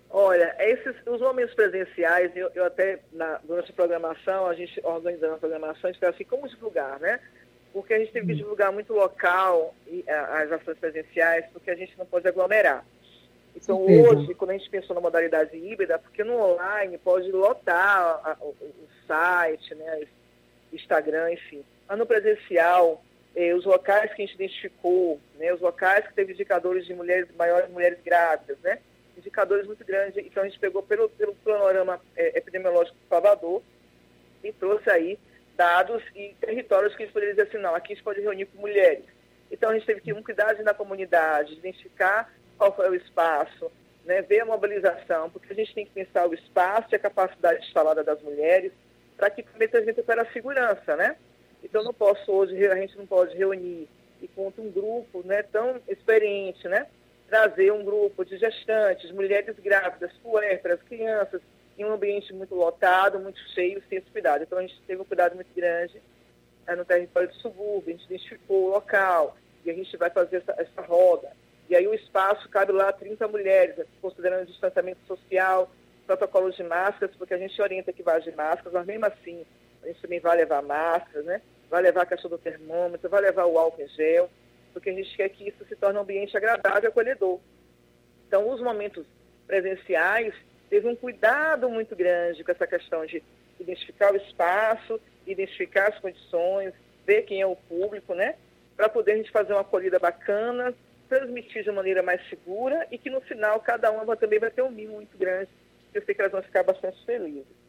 Olha, 0.09 0.55
esses, 0.59 0.95
os 1.07 1.19
momentos 1.19 1.55
presenciais, 1.55 2.31
eu, 2.35 2.51
eu 2.53 2.65
até, 2.65 2.99
na, 3.11 3.39
durante 3.43 3.71
a 3.71 3.73
programação, 3.73 4.45
a 4.45 4.53
gente 4.53 4.79
organizando 4.83 5.33
a 5.33 5.37
programação, 5.37 5.89
a 5.89 5.93
gente 5.93 6.05
assim, 6.05 6.23
como 6.23 6.47
divulgar, 6.47 6.99
né? 6.99 7.19
Porque 7.73 7.95
a 7.95 7.99
gente 7.99 8.11
teve 8.11 8.27
que 8.27 8.33
hum. 8.33 8.37
divulgar 8.37 8.71
muito 8.71 8.93
local 8.93 9.73
e 9.87 10.05
a, 10.07 10.43
as 10.43 10.51
ações 10.51 10.77
presenciais, 10.77 11.45
porque 11.51 11.71
a 11.71 11.75
gente 11.75 11.97
não 11.97 12.05
pode 12.05 12.27
aglomerar. 12.27 12.85
Então, 13.55 13.83
hoje, 13.83 14.33
quando 14.33 14.51
a 14.51 14.57
gente 14.57 14.69
pensou 14.69 14.95
na 14.95 15.01
modalidade 15.01 15.55
híbrida, 15.55 15.97
porque 15.99 16.23
no 16.23 16.39
online 16.39 16.97
pode 16.97 17.31
lotar 17.31 18.21
a, 18.23 18.37
o, 18.41 18.49
o, 18.49 18.87
site, 19.07 19.75
né, 19.75 20.03
Instagram, 20.71 21.31
enfim. 21.31 21.63
Mas 21.87 21.97
no 21.97 22.05
presencial, 22.05 23.03
eh, 23.35 23.53
os 23.53 23.65
locais 23.65 24.13
que 24.13 24.21
a 24.21 24.25
gente 24.25 24.35
identificou, 24.35 25.19
né, 25.35 25.53
os 25.53 25.61
locais 25.61 26.07
que 26.07 26.13
teve 26.13 26.33
indicadores 26.33 26.85
de 26.85 26.93
mulheres 26.93 27.27
maiores, 27.35 27.69
mulheres 27.69 27.99
grávidas, 28.03 28.57
né, 28.59 28.79
indicadores 29.17 29.65
muito 29.65 29.83
grandes. 29.85 30.17
Então, 30.25 30.43
a 30.43 30.47
gente 30.47 30.59
pegou 30.59 30.83
pelo, 30.83 31.09
pelo 31.09 31.35
panorama 31.35 32.01
eh, 32.15 32.37
epidemiológico 32.37 32.97
do 32.97 33.07
Salvador 33.09 33.61
e 34.43 34.51
trouxe 34.53 34.89
aí 34.89 35.19
dados 35.55 36.03
e 36.15 36.35
territórios 36.39 36.95
que 36.95 37.03
a 37.03 37.05
gente 37.05 37.13
poderia 37.13 37.35
dizer 37.35 37.47
assim, 37.47 37.57
não, 37.57 37.75
aqui 37.75 37.93
a 37.93 37.95
gente 37.95 38.03
pode 38.03 38.21
reunir 38.21 38.45
com 38.45 38.59
mulheres. 38.59 39.05
Então, 39.51 39.69
a 39.69 39.73
gente 39.73 39.85
teve 39.85 40.01
que 40.01 40.13
um 40.13 40.23
cuidado 40.23 40.63
na 40.63 40.73
comunidade, 40.73 41.53
identificar 41.53 42.33
qual 42.57 42.75
foi 42.75 42.89
o 42.89 42.95
espaço, 42.95 43.71
né, 44.05 44.21
ver 44.21 44.41
a 44.41 44.45
mobilização, 44.45 45.29
porque 45.29 45.53
a 45.53 45.55
gente 45.55 45.73
tem 45.73 45.85
que 45.85 45.91
pensar 45.91 46.27
o 46.27 46.33
espaço 46.33 46.87
e 46.91 46.95
a 46.95 46.99
capacidade 46.99 47.65
instalada 47.65 48.03
das 48.03 48.21
mulheres 48.21 48.71
para 49.15 49.29
que 49.29 49.43
também 49.43 49.67
transmita 49.67 50.03
para 50.03 50.23
a 50.23 50.31
segurança, 50.31 50.95
né? 50.95 51.15
Então 51.63 51.83
não 51.83 51.93
posso 51.93 52.31
hoje, 52.31 52.67
a 52.67 52.75
gente 52.75 52.97
não 52.97 53.05
pode 53.05 53.35
reunir 53.35 53.87
e 54.21 54.27
conta 54.27 54.61
um 54.61 54.69
grupo 54.69 55.21
né, 55.25 55.43
tão 55.43 55.81
experiente, 55.87 56.67
né? 56.67 56.87
Trazer 57.27 57.71
um 57.71 57.83
grupo 57.83 58.23
de 58.23 58.37
gestantes, 58.37 59.11
mulheres 59.11 59.55
grávidas, 59.59 60.11
puérperas, 60.21 60.81
crianças, 60.83 61.41
em 61.77 61.85
um 61.85 61.93
ambiente 61.93 62.33
muito 62.33 62.53
lotado, 62.53 63.19
muito 63.19 63.39
cheio, 63.53 63.81
sem 63.89 63.97
esse 63.97 64.09
cuidado. 64.11 64.43
Então 64.43 64.57
a 64.57 64.61
gente 64.61 64.79
teve 64.85 65.01
um 65.01 65.05
cuidado 65.05 65.35
muito 65.35 65.53
grande 65.55 66.01
né, 66.67 66.75
no 66.75 66.85
território 66.85 67.29
do 67.29 67.35
subúrbio, 67.35 67.93
a 67.93 67.97
gente 67.97 68.05
identificou 68.05 68.65
o 68.65 68.69
local 68.69 69.35
e 69.65 69.71
a 69.71 69.73
gente 69.73 69.95
vai 69.97 70.09
fazer 70.09 70.37
essa, 70.37 70.53
essa 70.57 70.81
roda. 70.81 71.31
E 71.69 71.75
aí 71.75 71.87
o 71.87 71.93
espaço 71.93 72.47
cabe 72.49 72.71
lá 72.71 72.91
30 72.91 73.27
mulheres, 73.27 73.85
considerando 74.01 74.43
o 74.43 74.45
distanciamento 74.45 74.99
social, 75.07 75.71
protocolos 76.05 76.55
de 76.55 76.63
máscaras, 76.63 77.15
porque 77.15 77.33
a 77.33 77.37
gente 77.37 77.59
orienta 77.61 77.93
que 77.93 78.03
vá 78.03 78.19
de 78.19 78.31
máscaras, 78.31 78.73
mas 78.73 78.85
mesmo 78.85 79.05
assim 79.05 79.45
a 79.81 79.87
gente 79.87 80.01
também 80.01 80.19
vai 80.19 80.37
levar 80.37 80.61
máscaras, 80.61 81.25
né? 81.25 81.41
Vai 81.73 81.81
levar 81.81 82.03
a 82.03 82.05
questão 82.05 82.29
do 82.29 82.37
termômetro, 82.37 83.09
vai 83.09 83.19
levar 83.19 83.47
o 83.47 83.57
álcool 83.57 83.81
em 83.81 83.87
gel, 83.87 84.29
porque 84.71 84.91
a 84.91 84.93
gente 84.93 85.17
quer 85.17 85.27
que 85.29 85.49
isso 85.49 85.65
se 85.65 85.75
torne 85.75 85.97
um 85.97 86.03
ambiente 86.03 86.37
agradável 86.37 86.83
e 86.83 86.85
acolhedor. 86.85 87.39
Então, 88.27 88.47
os 88.47 88.61
momentos 88.61 89.03
presenciais 89.47 90.35
teve 90.69 90.87
um 90.87 90.95
cuidado 90.95 91.67
muito 91.67 91.95
grande 91.95 92.43
com 92.43 92.51
essa 92.51 92.67
questão 92.67 93.03
de 93.07 93.23
identificar 93.59 94.13
o 94.13 94.17
espaço, 94.17 95.01
identificar 95.25 95.87
as 95.87 95.97
condições, 95.97 96.75
ver 97.07 97.23
quem 97.23 97.41
é 97.41 97.47
o 97.47 97.55
público, 97.55 98.13
né? 98.13 98.35
Para 98.77 98.87
poder 98.87 99.13
a 99.13 99.17
gente 99.17 99.31
fazer 99.31 99.53
uma 99.53 99.61
acolhida 99.61 99.97
bacana, 99.97 100.75
transmitir 101.09 101.63
de 101.63 101.71
maneira 101.71 102.03
mais 102.03 102.21
segura 102.29 102.85
e 102.91 102.99
que 102.99 103.09
no 103.09 103.19
final 103.21 103.59
cada 103.61 103.89
uma 103.89 104.15
também 104.15 104.37
vai 104.37 104.51
ter 104.51 104.61
um 104.61 104.69
mimo 104.69 104.97
muito 104.97 105.17
grande. 105.17 105.49
Eu 105.91 106.03
sei 106.03 106.13
que 106.13 106.21
elas 106.21 106.33
vão 106.33 106.43
ficar 106.43 106.61
bastante 106.61 107.03
felizes. 107.03 107.62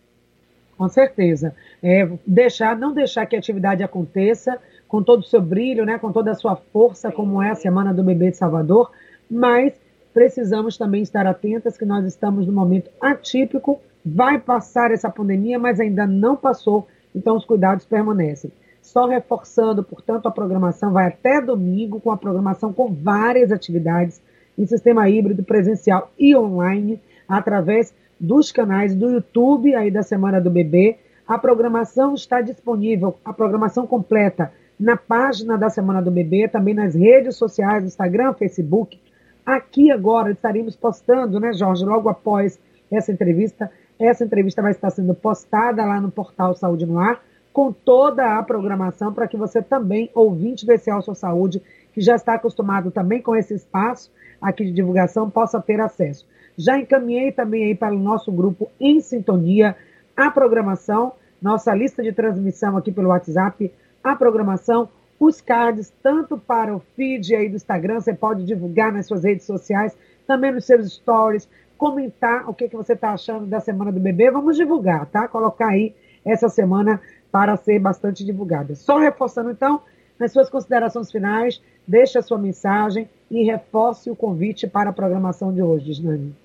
Com 0.77 0.89
certeza. 0.89 1.55
É, 1.83 2.09
deixar, 2.27 2.77
não 2.77 2.93
deixar 2.93 3.27
que 3.27 3.37
a 3.37 3.39
atividade 3.39 3.83
aconteça 3.83 4.59
com 4.89 5.03
todo 5.03 5.21
o 5.21 5.27
seu 5.27 5.41
brilho, 5.41 5.85
né, 5.85 5.99
com 5.99 6.13
toda 6.13 6.31
a 6.31 6.35
sua 6.35 6.57
força, 6.57 7.11
como 7.11 7.43
é 7.43 7.51
a 7.51 7.55
Semana 7.55 7.93
do 7.93 8.03
Bebê 8.03 8.31
de 8.31 8.37
Salvador, 8.37 8.91
mas 9.31 9.75
precisamos 10.13 10.77
também 10.77 11.03
estar 11.03 11.27
atentas 11.27 11.77
que 11.77 11.85
nós 11.85 12.05
estamos 12.05 12.47
num 12.47 12.53
momento 12.53 12.91
atípico, 13.01 13.81
vai 14.05 14.39
passar 14.39 14.93
essa 14.93 15.11
pandemia, 15.11 15.59
mas 15.59 15.81
ainda 15.81 16.07
não 16.07 16.37
passou, 16.37 16.87
então 17.15 17.37
os 17.37 17.45
cuidados 17.45 17.85
permanecem. 17.85 18.53
Só 18.81 19.07
reforçando, 19.07 19.83
portanto, 19.83 20.27
a 20.27 20.31
programação 20.31 20.93
vai 20.93 21.07
até 21.07 21.41
domingo, 21.41 22.01
com 22.01 22.13
a 22.13 22.17
programação 22.17 22.73
com 22.73 22.93
várias 22.93 23.51
atividades 23.51 24.21
em 24.57 24.67
sistema 24.67 25.09
híbrido, 25.09 25.43
presencial 25.43 26.13
e 26.19 26.37
online, 26.37 27.01
através 27.27 27.95
dos 28.19 28.53
canais 28.53 28.95
do 28.95 29.11
YouTube 29.11 29.75
aí 29.75 29.91
da 29.91 30.03
Semana 30.03 30.41
do 30.41 30.51
Bebê. 30.51 30.99
A 31.27 31.39
programação 31.39 32.15
está 32.15 32.41
disponível, 32.41 33.17
a 33.25 33.33
programação 33.33 33.87
completa, 33.87 34.53
na 34.79 34.97
página 34.97 35.57
da 35.57 35.71
Semana 35.71 36.03
do 36.03 36.11
Bebê, 36.11 36.49
também 36.49 36.75
nas 36.75 36.95
redes 36.95 37.37
sociais, 37.37 37.85
Instagram, 37.85 38.35
Facebook. 38.35 39.01
Aqui 39.47 39.91
agora 39.91 40.33
estaremos 40.33 40.75
postando, 40.75 41.39
né, 41.39 41.53
Jorge, 41.53 41.85
logo 41.85 42.09
após 42.09 42.59
essa 42.91 43.13
entrevista. 43.13 43.71
Essa 43.99 44.25
entrevista 44.25 44.61
vai 44.61 44.73
estar 44.73 44.91
sendo 44.91 45.15
postada 45.15 45.85
lá 45.85 46.01
no 46.01 46.11
portal 46.11 46.55
Saúde 46.55 46.85
no 46.85 46.99
Ar 46.99 47.21
com 47.55 47.73
toda 47.73 48.37
a 48.37 48.43
programação 48.43 49.15
para 49.15 49.29
que 49.29 49.37
você 49.37 49.63
também, 49.63 50.11
ouvinte 50.13 50.67
do 50.67 51.03
Sua 51.03 51.15
Saúde, 51.15 51.63
que 51.93 52.01
já 52.01 52.17
está 52.17 52.35
acostumado 52.35 52.91
também 52.91 53.23
com 53.23 53.37
esse 53.37 53.55
espaço 53.55 54.11
aqui 54.41 54.65
de 54.65 54.73
divulgação, 54.73 55.31
possa 55.31 55.63
ter 55.63 55.81
acesso. 55.81 56.27
Já 56.57 56.79
encaminhei 56.79 57.33
também 57.33 57.65
aí 57.65 57.75
para 57.75 57.95
o 57.95 57.99
nosso 57.99 58.31
grupo 58.31 58.71
em 58.81 59.01
sintonia 59.01 59.77
a 60.17 60.31
programação, 60.31 61.13
nossa 61.43 61.75
lista 61.75 62.03
de 62.03 62.13
transmissão 62.13 62.77
aqui 62.77 62.93
pelo 62.93 63.09
WhatsApp, 63.09 63.73
a 64.03 64.15
programação, 64.15 64.89
os 65.19 65.41
cards, 65.41 65.93
tanto 66.03 66.39
para 66.39 66.75
o 66.75 66.81
feed 66.97 67.35
aí 67.35 67.49
do 67.49 67.57
Instagram, 67.57 68.01
você 68.01 68.15
pode 68.15 68.45
divulgar 68.45 68.93
nas 68.93 69.07
suas 69.07 69.25
redes 69.25 69.47
sociais, 69.47 69.97
também 70.27 70.53
nos 70.53 70.65
seus 70.65 70.93
stories, 70.93 71.49
comentar 71.77 72.49
o 72.49 72.55
que, 72.55 72.69
que 72.69 72.77
você 72.77 72.93
está 72.93 73.13
achando 73.13 73.47
da 73.47 73.61
Semana 73.61 73.91
do 73.91 74.01
Bebê. 74.01 74.31
Vamos 74.31 74.57
divulgar, 74.57 75.07
tá? 75.07 75.27
Colocar 75.27 75.69
aí 75.69 75.95
essa 76.25 76.49
semana 76.49 77.01
para 77.31 77.57
ser 77.57 77.79
bastante 77.79 78.25
divulgada. 78.25 78.75
Só 78.75 78.99
reforçando, 78.99 79.51
então, 79.51 79.83
nas 80.19 80.33
suas 80.33 80.49
considerações 80.49 81.11
finais, 81.11 81.61
deixe 81.87 82.19
a 82.19 82.23
sua 82.23 82.39
mensagem 82.39 83.09
e 83.31 83.45
reforce 83.45 84.11
o 84.11 84.17
convite 84.17 84.67
para 84.67 84.91
a 84.91 84.93
programação 84.93 85.53
de 85.53 85.61
hoje, 85.61 85.87
Gisnani. 85.87 86.44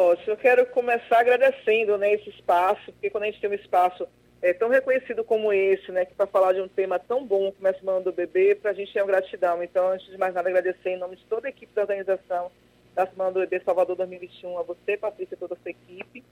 Oh, 0.00 0.14
eu 0.28 0.36
quero 0.36 0.64
começar 0.66 1.18
agradecendo 1.18 1.98
né, 1.98 2.14
esse 2.14 2.30
espaço, 2.30 2.92
porque 2.92 3.10
quando 3.10 3.24
a 3.24 3.26
gente 3.26 3.40
tem 3.40 3.50
um 3.50 3.54
espaço 3.54 4.06
é, 4.40 4.52
tão 4.52 4.68
reconhecido 4.68 5.24
como 5.24 5.52
esse, 5.52 5.90
né, 5.90 6.04
que 6.04 6.14
para 6.14 6.28
falar 6.28 6.52
de 6.52 6.60
um 6.60 6.68
tema 6.68 7.00
tão 7.00 7.26
bom 7.26 7.50
como 7.50 7.66
a 7.66 7.74
Semana 7.74 8.00
do 8.02 8.12
Bebê, 8.12 8.54
para 8.54 8.70
a 8.70 8.74
gente 8.74 8.96
é 8.96 9.02
uma 9.02 9.10
gratidão. 9.10 9.60
Então, 9.60 9.88
antes 9.88 10.06
de 10.06 10.16
mais 10.16 10.32
nada, 10.32 10.48
agradecer 10.48 10.90
em 10.90 10.98
nome 10.98 11.16
de 11.16 11.24
toda 11.24 11.48
a 11.48 11.50
equipe 11.50 11.74
da 11.74 11.82
organização 11.82 12.48
da 12.94 13.08
Semana 13.08 13.32
do 13.32 13.40
Bebê 13.40 13.60
Salvador 13.64 13.96
2021, 13.96 14.56
a 14.56 14.62
você, 14.62 14.96
Patrícia, 14.96 15.36
toda 15.36 15.54
a 15.54 15.58
sua 15.58 15.70
equipe, 15.72 16.24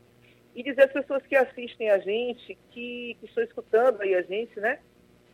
e 0.54 0.62
dizer 0.62 0.84
às 0.84 0.92
pessoas 0.92 1.26
que 1.26 1.34
assistem 1.34 1.90
a 1.90 1.98
gente, 1.98 2.56
que, 2.70 3.16
que 3.18 3.26
estão 3.26 3.42
escutando 3.42 4.00
aí 4.00 4.14
a 4.14 4.22
gente, 4.22 4.60
né? 4.60 4.78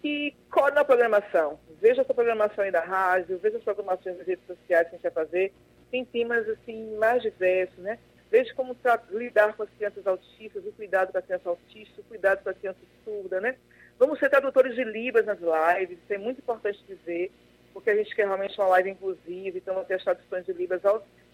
Que 0.01 0.35
colhem 0.51 0.75
na 0.75 0.87
programação. 0.87 1.61
Veja 1.83 2.01
essa 2.01 2.15
programação 2.15 2.65
aí 2.65 2.71
da 2.71 2.81
rádio, 2.81 3.39
veja 3.43 3.59
as 3.59 3.63
programações 3.63 4.17
das 4.17 4.27
redes 4.27 4.47
sociais 4.47 4.89
que 4.89 4.95
a 4.95 4.97
gente 4.97 5.03
vai 5.03 5.13
fazer. 5.13 5.53
Tem 5.91 6.03
temas, 6.03 6.49
assim, 6.49 6.97
mais 6.97 7.21
diversos, 7.21 7.77
né? 7.77 7.99
Veja 8.33 8.55
como 8.55 8.75
lidar 9.11 9.55
com 9.55 9.63
as 9.63 9.69
crianças 9.77 10.07
autistas, 10.07 10.65
o 10.65 10.73
cuidado 10.73 11.13
com 11.13 11.19
a 11.19 11.23
criança 11.23 11.51
autista, 11.51 12.01
o 12.01 12.05
cuidado 12.05 12.43
com 12.43 12.49
a 12.49 12.55
criança 12.55 12.79
surda, 13.05 13.43
né? 13.43 13.57
Vamos 13.99 14.19
ser 14.19 14.31
tradutores 14.31 14.75
de 14.75 14.83
Libras 14.83 15.27
nas 15.27 15.39
lives, 15.39 15.99
isso 16.03 16.15
é 16.15 16.17
muito 16.17 16.39
importante 16.39 16.83
dizer, 16.89 17.31
porque 17.75 17.91
a 17.91 17.95
gente 17.95 18.17
quer 18.17 18.25
realmente 18.25 18.59
uma 18.59 18.69
live 18.69 18.89
inclusiva, 18.89 19.59
então 19.59 19.75
vamos 19.75 19.87
ter 19.87 19.97
as 19.97 20.03
traduções 20.05 20.47
de 20.47 20.53
Libras 20.55 20.81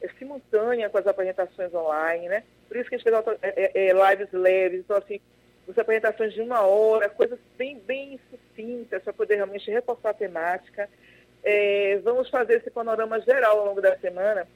é, 0.02 0.08
simultânea 0.18 0.90
com 0.90 0.98
as 0.98 1.06
apresentações 1.06 1.72
online, 1.72 2.28
né? 2.28 2.42
Por 2.66 2.76
isso 2.76 2.88
que 2.88 2.96
a 2.96 2.98
gente 2.98 3.08
fez 3.08 3.38
é, 3.42 3.48
é, 3.62 3.86
é, 3.86 3.92
lives 3.92 4.32
leves, 4.32 4.80
então 4.80 4.96
assim, 4.96 5.20
as 5.68 5.78
apresentações 5.78 6.34
de 6.34 6.40
uma 6.40 6.62
hora, 6.62 7.08
coisas 7.08 7.38
bem, 7.56 7.78
bem 7.78 8.18
sucintas 8.28 9.04
para 9.04 9.12
poder 9.12 9.36
realmente 9.36 9.70
reforçar 9.70 10.10
a 10.10 10.14
temática. 10.14 10.90
É, 11.44 12.00
vamos 12.02 12.28
fazer 12.28 12.54
esse 12.54 12.72
panorama 12.72 13.20
geral 13.20 13.60
ao 13.60 13.66
longo 13.66 13.80
da 13.80 13.96
semana 13.98 14.48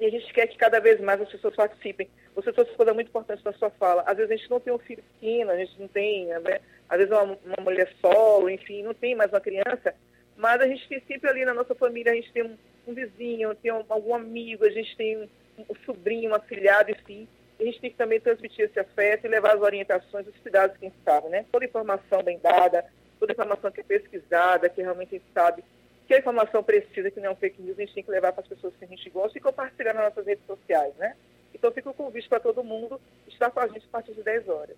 e 0.00 0.06
a 0.06 0.10
gente 0.10 0.32
quer 0.32 0.46
que 0.46 0.56
cada 0.56 0.80
vez 0.80 1.00
mais 1.00 1.20
as 1.20 1.28
pessoas 1.28 1.56
participem. 1.56 2.08
Você 2.34 2.52
trouxe 2.52 2.72
coisa 2.74 2.94
muito 2.94 3.08
importante 3.08 3.44
na 3.44 3.52
sua 3.52 3.70
fala. 3.70 4.02
Às 4.02 4.16
vezes 4.16 4.30
a 4.30 4.36
gente 4.36 4.50
não 4.50 4.60
tem 4.60 4.72
um 4.72 4.78
filho 4.78 5.02
pequeno, 5.14 5.50
a 5.50 5.56
gente 5.56 5.78
não 5.78 5.88
tem, 5.88 6.26
né? 6.26 6.60
às 6.88 6.98
vezes 6.98 7.12
uma, 7.12 7.22
uma 7.22 7.64
mulher 7.64 7.92
solo, 8.00 8.48
enfim, 8.48 8.82
não 8.82 8.94
tem 8.94 9.14
mais 9.14 9.30
uma 9.32 9.40
criança, 9.40 9.94
mas 10.36 10.60
a 10.60 10.66
gente 10.66 10.88
tem 10.88 11.00
sempre 11.06 11.28
ali 11.28 11.44
na 11.44 11.52
nossa 11.52 11.74
família, 11.74 12.12
a 12.12 12.14
gente 12.14 12.32
tem 12.32 12.44
um, 12.44 12.56
um 12.86 12.94
vizinho, 12.94 13.54
tem 13.56 13.72
um, 13.72 13.84
algum 13.88 14.14
amigo, 14.14 14.64
a 14.64 14.70
gente 14.70 14.96
tem 14.96 15.16
um, 15.16 15.28
um 15.68 15.74
sobrinho, 15.84 16.30
um 16.30 16.34
afilhado, 16.34 16.92
enfim. 16.92 17.26
a 17.58 17.64
gente 17.64 17.80
tem 17.80 17.90
que 17.90 17.96
também 17.96 18.20
transmitir 18.20 18.66
esse 18.66 18.78
afeto 18.78 19.26
e 19.26 19.28
levar 19.28 19.56
as 19.56 19.60
orientações, 19.60 20.26
os 20.26 20.36
cuidados 20.36 20.76
que 20.76 20.86
a 20.86 20.88
gente 20.88 20.98
sabe, 21.04 21.28
né? 21.28 21.44
Toda 21.50 21.64
informação 21.64 22.22
bem 22.22 22.38
dada, 22.38 22.84
toda 23.18 23.32
informação 23.32 23.70
que 23.72 23.80
é 23.80 23.84
pesquisada, 23.84 24.68
que 24.68 24.80
realmente 24.80 25.16
a 25.16 25.18
gente 25.18 25.32
sabe 25.34 25.64
que 26.08 26.14
a 26.14 26.18
informação 26.18 26.62
precisa, 26.62 27.10
que 27.10 27.20
não 27.20 27.26
é 27.26 27.32
um 27.32 27.36
fake 27.36 27.60
news, 27.60 27.78
a 27.78 27.82
gente 27.82 27.94
tem 27.94 28.02
que 28.02 28.10
levar 28.10 28.32
para 28.32 28.40
as 28.40 28.48
pessoas 28.48 28.72
que 28.78 28.84
a 28.84 28.88
gente 28.88 29.10
gosta 29.10 29.36
e 29.36 29.42
compartilhar 29.42 29.92
nas 29.92 30.04
nossas 30.04 30.26
redes 30.26 30.44
sociais, 30.46 30.94
né? 30.98 31.14
Então 31.54 31.70
fica 31.70 31.90
o 31.90 31.94
convite 31.94 32.26
para 32.26 32.40
todo 32.40 32.64
mundo 32.64 32.98
estar 33.28 33.50
com 33.50 33.60
a 33.60 33.66
gente 33.68 33.84
a 33.86 33.92
partir 33.92 34.14
de 34.14 34.22
10 34.22 34.48
horas. 34.48 34.74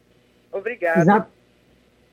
Obrigada. 0.50 1.00
Exato. 1.00 1.30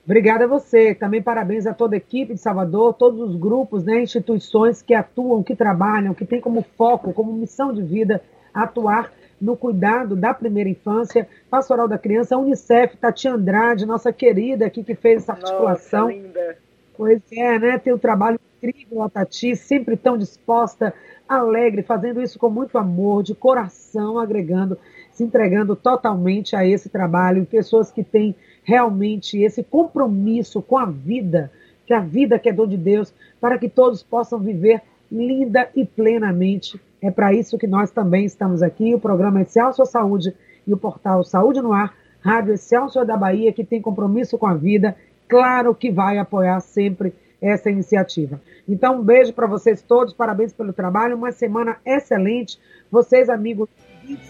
Obrigada 0.06 0.44
a 0.44 0.48
você. 0.48 0.94
Também 0.94 1.22
parabéns 1.22 1.66
a 1.66 1.74
toda 1.74 1.96
a 1.96 1.98
equipe 1.98 2.36
de 2.36 2.40
Salvador, 2.40 2.94
todos 2.94 3.20
os 3.20 3.36
grupos, 3.36 3.84
né, 3.84 4.02
instituições 4.02 4.84
que 4.84 4.94
atuam, 4.94 5.42
que 5.42 5.56
trabalham, 5.56 6.14
que 6.14 6.26
têm 6.26 6.40
como 6.40 6.62
foco, 6.78 7.12
como 7.12 7.34
missão 7.34 7.74
de 7.74 7.82
vida 7.82 8.22
atuar 8.54 9.12
no 9.42 9.58
cuidado 9.58 10.16
da 10.16 10.34
primeira 10.34 10.70
infância, 10.70 11.28
Pastoral 11.50 11.88
da 11.88 11.98
Criança, 11.98 12.38
Unicef, 12.38 12.96
Tati 12.98 13.28
Andrade, 13.28 13.86
nossa 13.86 14.14
querida 14.14 14.68
aqui 14.68 14.84
que 14.84 14.96
fez 14.96 15.24
essa 15.24 15.34
articulação. 15.34 16.08
Nossa, 16.08 16.14
linda. 16.14 16.58
Pois 16.96 17.22
é, 17.32 17.60
né? 17.60 17.78
Tem 17.78 17.94
um 17.94 17.98
trabalho 17.98 18.40
incrível 18.58 19.04
a 19.04 19.10
Tati, 19.10 19.56
sempre 19.56 19.96
tão 19.96 20.18
disposta, 20.18 20.94
alegre, 21.28 21.84
fazendo 21.84 22.22
isso 22.22 22.40
com 22.40 22.50
muito 22.50 22.78
amor, 22.78 23.22
de 23.22 23.36
coração, 23.36 24.18
agregando, 24.18 24.78
se 25.12 25.24
entregando 25.24 25.76
totalmente 25.76 26.56
a 26.56 26.66
esse 26.66 26.90
trabalho, 26.90 27.46
pessoas 27.46 27.92
que 27.92 28.04
têm 28.04 28.36
realmente 28.64 29.40
esse 29.42 29.64
compromisso 29.64 30.62
com 30.62 30.78
a 30.78 30.86
vida, 30.86 31.52
que 31.86 31.94
a 31.94 32.00
vida 32.00 32.40
que 32.40 32.50
é 32.50 32.54
dom 32.54 32.68
de 32.68 32.78
Deus, 32.78 33.14
para 33.40 33.58
que 33.58 33.70
todos 33.70 34.04
possam 34.04 34.40
viver 34.40 34.82
linda 35.12 35.70
e 35.76 35.86
plenamente. 35.86 36.80
É 37.02 37.12
para 37.12 37.34
isso 37.34 37.58
que 37.58 37.68
nós 37.68 37.92
também 37.92 38.26
estamos 38.26 38.64
aqui, 38.64 38.94
o 38.94 39.00
programa 39.00 39.42
Excelsior 39.42 39.86
Saúde 39.86 40.34
e 40.66 40.74
o 40.74 40.78
portal 40.78 41.24
Saúde 41.24 41.62
no 41.62 41.72
Ar, 41.72 41.96
Rádio 42.20 42.54
Excelsior 42.54 43.06
da 43.06 43.16
Bahia, 43.16 43.54
que 43.54 43.64
tem 43.64 43.82
compromisso 43.82 44.38
com 44.38 44.48
a 44.48 44.54
vida, 44.54 44.96
claro 45.28 45.76
que 45.76 45.92
vai 45.92 46.18
apoiar 46.18 46.60
sempre 46.60 47.14
essa 47.42 47.70
iniciativa. 47.70 48.42
Então, 48.68 49.00
um 49.00 49.04
beijo 49.04 49.34
para 49.34 49.48
vocês 49.48 49.82
todos, 49.82 50.14
parabéns 50.14 50.54
pelo 50.54 50.74
trabalho, 50.74 51.16
uma 51.16 51.32
semana 51.32 51.78
excelente. 51.86 52.60
Vocês, 52.92 53.30
amigos 53.30 53.70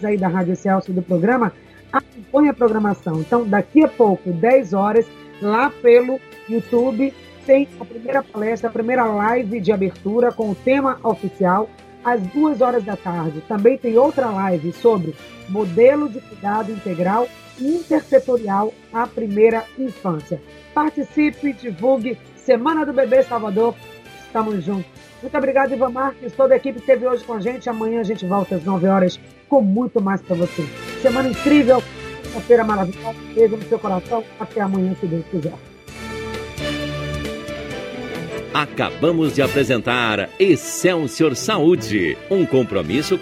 aí 0.02 0.16
da 0.16 0.28
Rádio 0.28 0.52
Excelsior 0.52 0.94
do 0.94 1.02
programa, 1.02 1.52
acompanhem 1.92 2.50
a 2.50 2.54
programação. 2.54 3.20
Então, 3.20 3.46
daqui 3.46 3.84
a 3.84 3.88
pouco, 3.88 4.32
10 4.32 4.72
horas, 4.72 5.06
lá 5.40 5.70
pelo 5.70 6.20
YouTube, 6.48 7.14
tem 7.46 7.66
a 7.80 7.84
primeira 7.84 8.22
palestra, 8.22 8.68
a 8.68 8.72
primeira 8.72 9.04
live 9.04 9.60
de 9.60 9.72
abertura 9.72 10.30
com 10.30 10.50
o 10.50 10.54
tema 10.54 10.98
oficial, 11.02 11.68
às 12.04 12.20
duas 12.28 12.60
horas 12.60 12.84
da 12.84 12.96
tarde. 12.96 13.42
Também 13.48 13.78
tem 13.78 13.96
outra 13.96 14.26
live 14.26 14.72
sobre 14.72 15.14
modelo 15.48 16.08
de 16.08 16.20
cuidado 16.20 16.70
integral 16.70 17.26
intersetorial 17.60 18.72
à 18.92 19.06
primeira 19.06 19.64
infância. 19.78 20.40
Participe, 20.74 21.52
divulgue. 21.52 22.18
Semana 22.48 22.86
do 22.86 22.94
Bebê 22.94 23.22
Salvador. 23.22 23.74
Estamos 24.24 24.64
juntos. 24.64 24.90
Muito 25.20 25.36
obrigado, 25.36 25.74
Ivan 25.74 25.90
Marques, 25.90 26.32
toda 26.32 26.54
a 26.54 26.56
equipe 26.56 26.78
esteve 26.78 27.06
hoje 27.06 27.22
com 27.22 27.34
a 27.34 27.40
gente. 27.40 27.68
Amanhã 27.68 28.00
a 28.00 28.02
gente 28.02 28.24
volta 28.24 28.54
às 28.54 28.64
9 28.64 28.86
horas 28.86 29.20
com 29.50 29.60
muito 29.60 30.00
mais 30.00 30.22
para 30.22 30.34
você. 30.34 30.66
Semana 31.02 31.28
incrível, 31.28 31.82
uma 32.32 32.40
feira 32.40 32.64
maravilhosa. 32.64 33.18
Beijo 33.34 33.54
no 33.54 33.62
seu 33.64 33.78
coração. 33.78 34.24
Até 34.40 34.62
amanhã, 34.62 34.96
se 34.98 35.06
Deus 35.06 35.26
quiser. 35.30 35.52
Acabamos 38.54 39.34
de 39.34 39.42
apresentar 39.42 40.28
Excelsior 40.36 41.36
Saúde, 41.36 42.18
um 42.28 42.44
compromisso 42.44 43.14
com 43.14 43.16